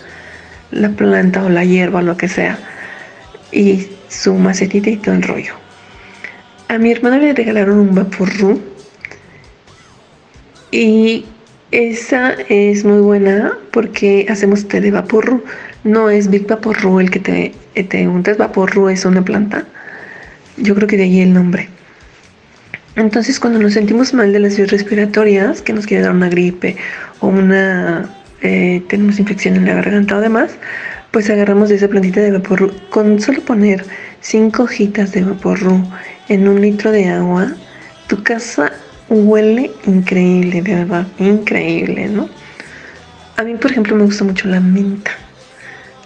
la 0.70 0.90
planta 0.90 1.44
o 1.44 1.48
la 1.48 1.64
hierba 1.64 2.00
o 2.00 2.02
lo 2.02 2.16
que 2.16 2.28
sea 2.28 2.58
y 3.52 3.88
su 4.08 4.34
macetita 4.34 4.90
y 4.90 4.96
todo 4.96 5.14
el 5.14 5.22
rollo. 5.22 5.54
A 6.68 6.78
mi 6.78 6.92
hermana 6.92 7.18
le 7.18 7.32
regalaron 7.32 7.78
un 7.78 7.94
vaporru 7.94 8.60
Y 10.70 11.24
esa 11.70 12.32
es 12.48 12.84
muy 12.84 13.00
buena 13.00 13.52
porque 13.72 14.26
hacemos 14.28 14.66
té 14.68 14.80
de 14.80 14.90
vaporru. 14.90 15.42
No 15.84 16.10
es 16.10 16.28
Big 16.28 16.46
Vaporru 16.46 17.00
el 17.00 17.10
que 17.10 17.20
te, 17.20 17.54
te 17.84 18.08
untas. 18.08 18.36
Vaporru 18.38 18.88
es 18.88 19.04
una 19.04 19.22
planta. 19.22 19.64
Yo 20.56 20.74
creo 20.74 20.88
que 20.88 20.96
de 20.96 21.04
ahí 21.04 21.20
el 21.20 21.32
nombre. 21.32 21.68
Entonces, 22.96 23.38
cuando 23.38 23.60
nos 23.60 23.74
sentimos 23.74 24.12
mal 24.12 24.32
de 24.32 24.40
las 24.40 24.56
vías 24.56 24.70
respiratorias, 24.70 25.62
que 25.62 25.72
nos 25.72 25.86
quiere 25.86 26.02
dar 26.02 26.12
una 26.12 26.28
gripe 26.28 26.76
o 27.20 27.28
una 27.28 28.10
eh, 28.42 28.82
tenemos 28.88 29.18
infección 29.18 29.56
en 29.56 29.66
la 29.66 29.74
garganta 29.74 30.16
o 30.16 30.20
demás, 30.20 30.52
pues 31.10 31.30
agarramos 31.30 31.68
de 31.68 31.76
esa 31.76 31.88
plantita 31.88 32.20
de 32.20 32.32
vaporru. 32.32 32.72
Con 32.90 33.20
solo 33.20 33.40
poner 33.42 33.84
cinco 34.20 34.64
hojitas 34.64 35.12
de 35.12 35.22
vaporru 35.22 35.82
en 36.28 36.48
un 36.48 36.60
litro 36.60 36.90
de 36.90 37.08
agua, 37.08 37.52
tu 38.08 38.22
casa 38.22 38.72
huele 39.08 39.70
increíble, 39.86 40.62
de 40.62 40.74
verdad, 40.74 41.06
increíble, 41.18 42.08
¿no? 42.08 42.28
A 43.36 43.44
mí, 43.44 43.54
por 43.54 43.70
ejemplo, 43.70 43.96
me 43.96 44.04
gusta 44.04 44.24
mucho 44.24 44.48
la 44.48 44.60
menta. 44.60 45.12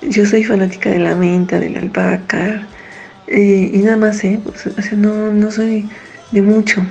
Yo 0.02 0.26
soy 0.26 0.44
fanática 0.44 0.90
de 0.90 0.98
la 0.98 1.14
menta, 1.14 1.58
de 1.58 1.70
la 1.70 1.80
albahaca, 1.80 2.66
eh, 3.26 3.70
y 3.72 3.78
nada 3.78 3.96
más, 3.96 4.22
¿eh? 4.24 4.40
O 4.44 4.82
sea, 4.82 4.96
no, 4.96 5.32
no 5.32 5.50
soy 5.50 5.88
de 6.30 6.42
mucho. 6.42 6.84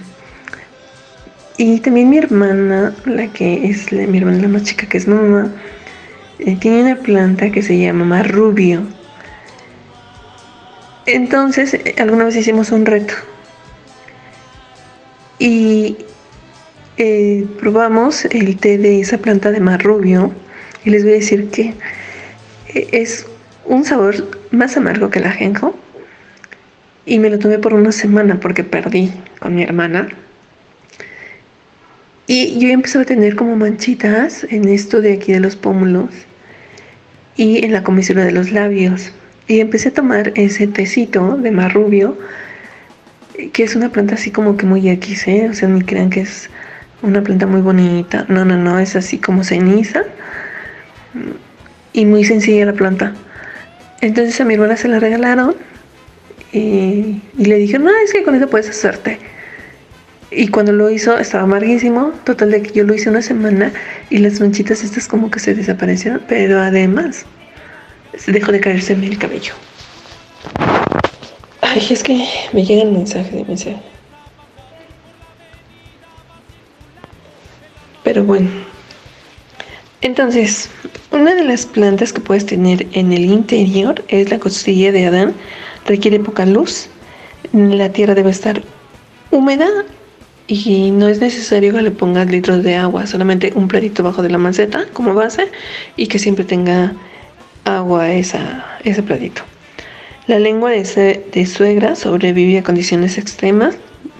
Y 1.57 1.79
también 1.79 2.09
mi 2.09 2.17
hermana, 2.17 2.93
la 3.05 3.27
que 3.27 3.69
es 3.69 3.91
mi 3.91 4.17
hermana 4.17 4.41
la 4.41 4.47
más 4.47 4.63
chica, 4.63 4.87
que 4.87 4.97
es 4.97 5.07
mamá, 5.07 5.51
eh, 6.39 6.57
tiene 6.59 6.81
una 6.81 6.95
planta 6.95 7.51
que 7.51 7.61
se 7.61 7.77
llama 7.77 8.05
marrubio. 8.05 8.81
Entonces, 11.05 11.75
eh, 11.75 11.95
alguna 11.99 12.25
vez 12.25 12.35
hicimos 12.35 12.71
un 12.71 12.85
reto. 12.85 13.13
Y 15.41 15.97
eh, 16.97 17.47
probamos 17.59 18.25
el 18.25 18.57
té 18.57 18.77
de 18.77 19.01
esa 19.01 19.17
planta 19.17 19.49
de 19.49 19.59
marrubio. 19.59 20.31
Y 20.85 20.91
les 20.91 21.01
voy 21.01 21.13
a 21.13 21.15
decir 21.15 21.49
que 21.49 21.73
es 22.67 23.25
un 23.65 23.83
sabor 23.83 24.39
más 24.51 24.77
amargo 24.77 25.09
que 25.09 25.17
el 25.17 25.25
ajenjo. 25.25 25.75
Y 27.07 27.17
me 27.17 27.31
lo 27.31 27.39
tomé 27.39 27.57
por 27.57 27.73
una 27.73 27.91
semana 27.91 28.39
porque 28.39 28.63
perdí 28.63 29.11
con 29.39 29.55
mi 29.55 29.63
hermana. 29.63 30.09
Y 32.27 32.59
yo 32.59 32.69
empecé 32.69 32.99
a 32.99 33.05
tener 33.05 33.35
como 33.35 33.55
manchitas 33.55 34.45
en 34.51 34.69
esto 34.69 35.01
de 35.01 35.13
aquí 35.13 35.33
de 35.33 35.39
los 35.39 35.55
pómulos 35.55 36.11
y 37.35 37.65
en 37.65 37.71
la 37.71 37.81
comisura 37.81 38.25
de 38.25 38.31
los 38.31 38.51
labios. 38.51 39.11
Y 39.47 39.59
empecé 39.59 39.89
a 39.89 39.93
tomar 39.93 40.33
ese 40.35 40.67
tecito 40.67 41.35
de 41.37 41.49
marrubio, 41.49 42.15
que 43.53 43.63
es 43.63 43.75
una 43.75 43.89
planta 43.89 44.15
así 44.15 44.31
como 44.31 44.57
que 44.57 44.65
muy 44.65 44.89
X, 44.89 45.27
¿eh? 45.27 45.47
O 45.49 45.53
sea, 45.53 45.67
ni 45.69 45.81
crean 45.81 46.09
que 46.09 46.21
es 46.21 46.49
una 47.01 47.21
planta 47.21 47.47
muy 47.47 47.61
bonita. 47.61 48.25
No, 48.27 48.45
no, 48.45 48.57
no, 48.57 48.79
es 48.79 48.95
así 48.95 49.17
como 49.17 49.43
ceniza 49.43 50.03
y 51.93 52.05
muy 52.05 52.23
sencilla 52.23 52.65
la 52.65 52.73
planta. 52.73 53.13
Entonces 54.01 54.39
a 54.41 54.45
mi 54.45 54.55
hermana 54.55 54.77
se 54.77 54.87
la 54.87 54.99
regalaron 54.99 55.55
y, 56.53 57.21
le 57.37 57.55
dije, 57.55 57.79
no, 57.79 57.91
es 58.03 58.11
que 58.11 58.23
con 58.23 58.35
eso 58.35 58.49
puedes 58.49 58.69
hacerte. 58.69 59.19
Y 60.31 60.47
cuando 60.47 60.71
lo 60.71 60.89
hizo 60.89 61.17
estaba 61.17 61.43
amarguísimo. 61.43 62.13
Total 62.23 62.51
de 62.51 62.61
que 62.61 62.71
yo 62.71 62.83
lo 62.83 62.93
hice 62.93 63.09
una 63.09 63.21
semana 63.21 63.71
y 64.09 64.17
las 64.17 64.39
manchitas 64.39 64.83
estas 64.83 65.07
como 65.07 65.29
que 65.29 65.39
se 65.39 65.53
desaparecieron. 65.53 66.21
Pero 66.27 66.59
además 66.59 67.25
dejó 68.27 68.51
de 68.51 68.59
caerse 68.59 68.93
el 68.93 69.17
cabello. 69.17 69.53
Ay, 71.73 71.87
es 71.89 72.03
que 72.03 72.27
me 72.51 72.65
llega 72.65 72.81
el 72.81 72.91
mensaje 72.91 73.33
de 73.33 73.45
mensaje. 73.45 73.77
Pero 78.03 78.25
bueno. 78.25 78.49
Entonces, 80.01 80.69
una 81.11 81.33
de 81.33 81.45
las 81.45 81.65
plantas 81.65 82.11
que 82.11 82.19
puedes 82.19 82.45
tener 82.45 82.87
en 82.91 83.13
el 83.13 83.23
interior 83.23 84.03
es 84.09 84.29
la 84.29 84.37
costilla 84.37 84.91
de 84.91 85.05
Adán. 85.05 85.33
Requiere 85.85 86.19
poca 86.19 86.45
luz. 86.45 86.89
La 87.53 87.89
tierra 87.89 88.15
debe 88.15 88.31
estar 88.31 88.61
húmeda 89.29 89.69
y 90.47 90.91
no 90.91 91.07
es 91.07 91.21
necesario 91.21 91.71
que 91.71 91.83
le 91.83 91.91
pongas 91.91 92.29
litros 92.29 92.63
de 92.63 92.75
agua, 92.75 93.07
solamente 93.07 93.53
un 93.55 93.69
platito 93.69 94.03
bajo 94.03 94.21
de 94.21 94.29
la 94.29 94.37
maceta 94.37 94.87
como 94.91 95.13
base 95.13 95.49
y 95.95 96.07
que 96.07 96.19
siempre 96.19 96.43
tenga 96.43 96.93
agua 97.63 98.11
esa, 98.11 98.65
ese 98.83 99.01
platito. 99.03 99.43
La 100.27 100.37
lengua 100.37 100.69
de, 100.69 101.45
suegra 101.47 101.95
sobrevive 101.95 102.59
a 102.59 102.63
condiciones 102.63 103.17
extremas, 103.17 103.75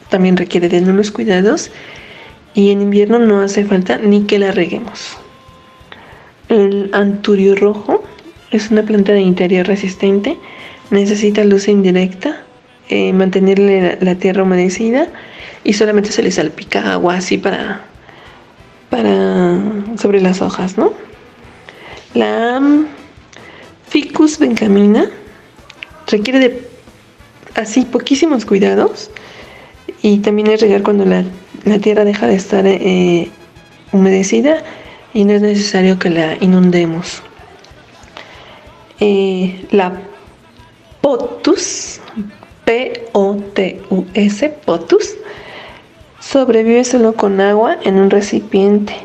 también 0.10 0.36
requiere 0.36 0.68
de 0.68 0.82
nulos 0.82 1.12
cuidados 1.12 1.72
y 2.54 2.72
en 2.72 2.82
invierno 2.82 3.20
no 3.20 3.42
hace 3.42 3.64
falta 3.66 3.98
ni 3.98 4.24
que 4.24 4.40
la 4.40 4.52
reguemos. 4.52 5.18
El 6.50 6.90
anturio 6.94 7.56
rojo 7.56 8.04
es 8.50 8.72
una 8.72 8.84
planta 8.84 9.14
de 9.14 9.22
interior 9.22 9.68
resistente, 9.68 10.38
necesita 10.90 11.44
luz 11.44 11.68
indirecta, 11.68 12.44
eh, 12.90 13.14
mantenerle 13.14 13.82
la, 13.82 13.98
la 14.02 14.16
tierra 14.16 14.44
humedecida 14.44 15.08
y 15.64 15.74
solamente 15.74 16.12
se 16.12 16.24
le 16.24 16.32
salpica 16.32 16.92
agua 16.94 17.16
así 17.16 17.38
para, 17.38 17.86
para 18.90 19.60
sobre 19.98 20.20
las 20.20 20.42
hojas, 20.42 20.78
¿no? 20.78 20.94
La 22.16 22.60
Ficus 23.88 24.40
bencamina 24.40 25.10
requiere 26.12 26.40
de 26.40 26.68
así 27.56 27.86
poquísimos 27.86 28.46
cuidados 28.46 29.10
y 30.02 30.20
también 30.20 30.48
es 30.48 30.62
regar 30.62 30.84
cuando 30.84 31.06
la, 31.06 31.24
tierra 31.80 32.06
deja 32.06 32.28
de 32.28 32.36
estar 32.36 32.66
eh, 32.66 33.30
humedecida 33.92 34.64
y 35.14 35.26
no 35.26 35.34
es 35.34 35.42
necesario 35.42 36.00
que 36.00 36.10
la 36.10 36.38
inundemos. 36.40 37.22
Eh, 39.00 39.66
la 39.72 39.94
potus, 41.02 42.00
P-O-T-U-S, 42.66 44.50
potus, 44.66 45.16
sobrevive 46.20 46.84
solo 46.84 47.14
con 47.14 47.42
agua 47.42 47.78
en 47.84 47.96
un 47.96 48.10
recipiente. 48.10 48.96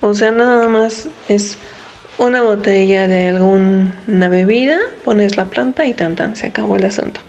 O 0.00 0.14
sea, 0.14 0.32
nada 0.32 0.68
más 0.68 1.08
es 1.28 1.56
una 2.26 2.42
botella 2.42 3.08
de 3.08 3.28
alguna 3.28 4.28
bebida, 4.28 4.78
pones 5.04 5.36
la 5.36 5.46
planta 5.46 5.86
y 5.86 5.94
tan 5.94 6.16
tan, 6.16 6.36
se 6.36 6.46
acabó 6.46 6.76
el 6.76 6.84
asunto. 6.84 7.20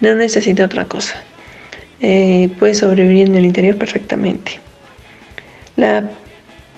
No 0.00 0.14
necesita 0.14 0.64
otra 0.64 0.86
cosa. 0.86 1.22
Eh, 2.00 2.50
puede 2.58 2.74
sobrevivir 2.74 3.28
en 3.28 3.36
el 3.36 3.44
interior 3.44 3.76
perfectamente. 3.76 4.60
La 5.76 6.08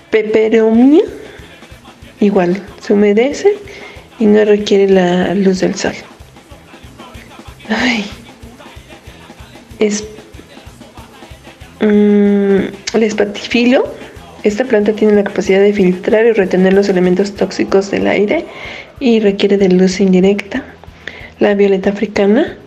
peperomia, 0.09 1.03
igual, 2.19 2.61
se 2.81 2.93
humedece 2.93 3.53
y 4.19 4.25
no 4.25 4.43
requiere 4.45 4.91
la 4.91 5.33
luz 5.33 5.59
del 5.59 5.75
sol. 5.75 5.93
Es 9.79 10.03
Mm, 11.83 12.67
el 12.93 13.03
espatifilo. 13.03 13.83
Esta 14.43 14.65
planta 14.65 14.91
tiene 14.93 15.13
la 15.13 15.23
capacidad 15.23 15.61
de 15.61 15.71
filtrar 15.71 16.25
y 16.25 16.33
retener 16.33 16.73
los 16.73 16.89
elementos 16.89 17.33
tóxicos 17.33 17.91
del 17.91 18.07
aire 18.07 18.45
y 18.99 19.21
requiere 19.21 19.57
de 19.57 19.69
luz 19.69 20.01
indirecta. 20.01 20.63
La 21.39 21.55
violeta 21.55 21.91
africana 21.91 22.57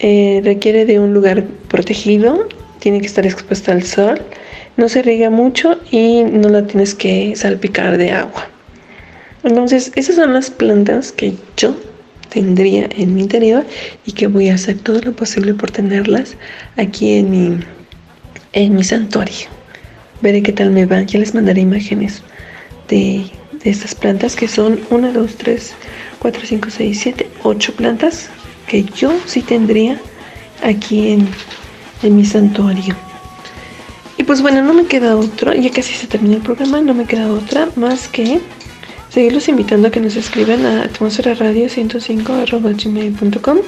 eh, 0.00 0.40
requiere 0.44 0.84
de 0.84 0.98
un 0.98 1.14
lugar 1.14 1.44
protegido, 1.68 2.48
tiene 2.80 3.00
que 3.00 3.06
estar 3.06 3.24
expuesta 3.24 3.72
al 3.72 3.84
sol, 3.84 4.20
no 4.76 4.88
se 4.88 5.02
riega 5.02 5.30
mucho 5.30 5.78
y 5.90 6.24
no 6.24 6.48
la 6.48 6.66
tienes 6.66 6.94
que 6.94 7.34
salpicar 7.36 7.98
de 7.98 8.10
agua. 8.10 8.48
Entonces, 9.44 9.92
esas 9.94 10.16
son 10.16 10.34
las 10.34 10.50
plantas 10.50 11.12
que 11.12 11.34
yo 11.56 11.76
tendría 12.30 12.88
en 12.96 13.14
mi 13.14 13.22
interior 13.22 13.64
y 14.04 14.12
que 14.12 14.26
voy 14.26 14.48
a 14.48 14.54
hacer 14.54 14.78
todo 14.78 15.00
lo 15.00 15.12
posible 15.12 15.54
por 15.54 15.70
tenerlas 15.70 16.36
aquí 16.76 17.14
en 17.14 17.30
mi 17.30 17.60
en 18.52 18.74
mi 18.74 18.82
santuario. 18.82 19.55
Veré 20.26 20.42
qué 20.42 20.52
tal 20.52 20.72
me 20.72 20.86
va. 20.86 21.02
Ya 21.02 21.20
les 21.20 21.34
mandaré 21.34 21.60
imágenes 21.60 22.20
de, 22.88 23.26
estas 23.62 23.94
plantas 23.94 24.34
que 24.34 24.48
son 24.48 24.80
1, 24.90 25.12
2, 25.12 25.36
3, 25.36 25.74
4, 26.18 26.42
5, 26.44 26.68
6, 26.68 27.00
7, 27.00 27.30
8 27.44 27.72
plantas 27.76 28.28
que 28.66 28.82
yo 28.82 29.12
sí 29.24 29.40
tendría 29.40 30.00
aquí 30.64 31.12
en, 31.12 31.28
en 32.02 32.16
mi 32.16 32.24
santuario. 32.24 32.96
Y 34.18 34.24
pues 34.24 34.42
bueno, 34.42 34.64
no 34.64 34.74
me 34.74 34.86
queda 34.86 35.16
otro, 35.16 35.54
ya 35.54 35.70
casi 35.70 35.94
se 35.94 36.08
termina 36.08 36.34
el 36.34 36.42
programa, 36.42 36.80
no 36.80 36.92
me 36.92 37.04
queda 37.04 37.30
otra 37.30 37.68
más 37.76 38.08
que 38.08 38.40
seguirlos 39.10 39.46
invitando 39.46 39.86
a 39.86 39.90
que 39.92 40.00
nos 40.00 40.16
escriban 40.16 40.66
a 40.66 40.82
atmósfera 40.82 41.34
radio 41.34 41.66
105.gmail.com 41.66 43.58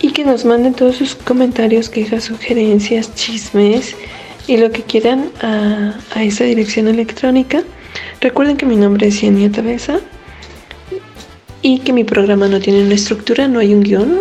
y 0.00 0.10
que 0.10 0.24
nos 0.26 0.44
manden 0.44 0.74
todos 0.74 0.96
sus 0.96 1.14
comentarios, 1.14 1.88
quejas, 1.88 2.24
sugerencias, 2.24 3.14
chismes 3.14 3.96
y 4.48 4.56
lo 4.56 4.72
que 4.72 4.82
quieran 4.82 5.30
a, 5.42 5.94
esa 6.16 6.44
dirección 6.44 6.88
electrónica. 6.88 7.62
Recuerden 8.20 8.56
que 8.56 8.66
mi 8.66 8.76
nombre 8.76 9.06
es 9.06 9.20
Yania 9.20 9.52
Tabeza 9.52 10.00
y 11.62 11.80
que 11.80 11.92
mi 11.92 12.02
programa 12.02 12.48
no 12.48 12.58
tiene 12.58 12.82
una 12.82 12.94
estructura, 12.94 13.46
no 13.46 13.60
hay 13.60 13.74
un 13.74 13.82
guion. 13.82 14.20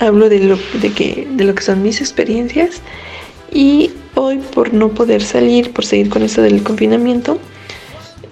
Hablo 0.00 0.28
de 0.28 0.40
lo, 0.40 0.58
de 0.80 0.92
que, 0.92 1.26
de 1.30 1.44
lo 1.44 1.54
que 1.54 1.62
son 1.62 1.82
mis 1.82 2.00
experiencias 2.00 2.82
y 3.52 3.90
hoy 4.14 4.38
por 4.38 4.74
no 4.74 4.90
poder 4.90 5.22
salir, 5.22 5.72
por 5.72 5.84
seguir 5.84 6.08
con 6.08 6.22
esto 6.22 6.42
del 6.42 6.62
confinamiento, 6.62 7.38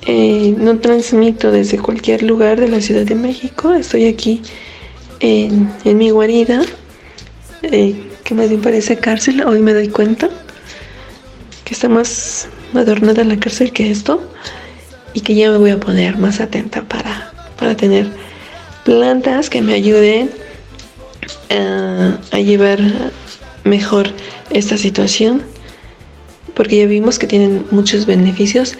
eh, 0.06 0.54
no 0.58 0.78
transmito 0.78 1.50
desde 1.50 1.78
cualquier 1.78 2.22
lugar 2.22 2.60
de 2.60 2.68
la 2.68 2.80
Ciudad 2.80 3.04
de 3.04 3.14
México. 3.14 3.72
Estoy 3.72 4.06
aquí 4.06 4.42
en, 5.20 5.72
en 5.84 5.98
mi 5.98 6.10
guarida, 6.10 6.62
eh, 7.62 7.94
que 8.24 8.34
más 8.34 8.48
bien 8.48 8.60
parece 8.60 8.96
cárcel. 8.96 9.42
Hoy 9.44 9.60
me 9.60 9.74
doy 9.74 9.88
cuenta 9.88 10.28
que 11.66 11.74
está 11.74 11.88
más 11.88 12.48
adornada 12.74 13.24
la 13.24 13.38
cárcel 13.38 13.72
que 13.72 13.90
esto 13.90 14.22
y 15.14 15.20
que 15.20 15.34
ya 15.34 15.50
me 15.50 15.58
voy 15.58 15.70
a 15.70 15.80
poner 15.80 16.16
más 16.16 16.40
atenta 16.40 16.82
para, 16.82 17.32
para 17.58 17.76
tener 17.76 18.06
plantas 18.84 19.50
que 19.50 19.60
me 19.60 19.74
ayuden 19.74 20.30
a, 21.50 22.18
a 22.30 22.38
llevar 22.38 22.78
mejor 23.64 24.12
esta 24.50 24.78
situación 24.78 25.42
porque 26.54 26.78
ya 26.78 26.86
vimos 26.86 27.18
que 27.18 27.26
tienen 27.26 27.66
muchos 27.72 28.06
beneficios 28.06 28.74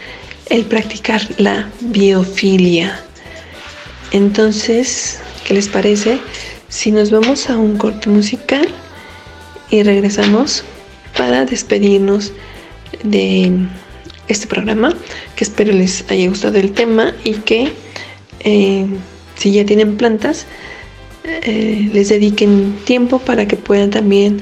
el 0.48 0.64
practicar 0.64 1.22
la 1.38 1.68
biofilia. 1.80 3.00
Entonces, 4.12 5.18
¿qué 5.44 5.54
les 5.54 5.68
parece 5.68 6.20
si 6.68 6.92
nos 6.92 7.10
vamos 7.10 7.50
a 7.50 7.58
un 7.58 7.76
corte 7.78 8.08
musical 8.08 8.68
y 9.70 9.82
regresamos 9.82 10.62
para 11.16 11.44
despedirnos 11.44 12.32
de 13.02 13.52
este 14.28 14.46
programa? 14.46 14.94
Que 15.34 15.44
espero 15.44 15.72
les 15.72 16.04
haya 16.10 16.28
gustado 16.28 16.58
el 16.58 16.72
tema 16.72 17.14
y 17.24 17.34
que 17.34 17.72
eh, 18.40 18.86
si 19.36 19.52
ya 19.52 19.64
tienen 19.64 19.96
plantas, 19.96 20.46
eh, 21.24 21.90
les 21.92 22.08
dediquen 22.08 22.76
tiempo 22.84 23.18
para 23.18 23.46
que 23.46 23.56
puedan 23.56 23.90
también 23.90 24.40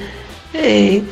eh, 0.52 1.02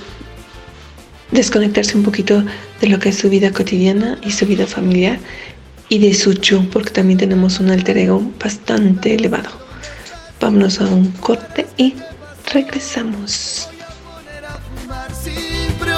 desconectarse 1.31 1.97
un 1.97 2.03
poquito 2.03 2.45
de 2.81 2.89
lo 2.89 2.99
que 2.99 3.09
es 3.09 3.17
su 3.17 3.31
vida 3.31 3.53
cotidiana 3.53 4.19
y 4.23 4.31
su 4.33 4.47
vida 4.47 4.67
familiar 4.67 5.19
y 5.89 5.99
de 5.99 6.15
su 6.15 6.35
yo, 6.35 6.65
porque 6.71 6.91
también 6.91 7.19
tenemos 7.19 7.61
un 7.61 7.71
alter 7.71 7.99
ego 7.99 8.23
bastante 8.43 9.15
elevado. 9.15 9.51
Vámonos 10.41 10.81
a 10.81 10.87
un 10.87 11.11
corte 11.13 11.67
y 11.77 11.95
regresamos. 12.53 13.72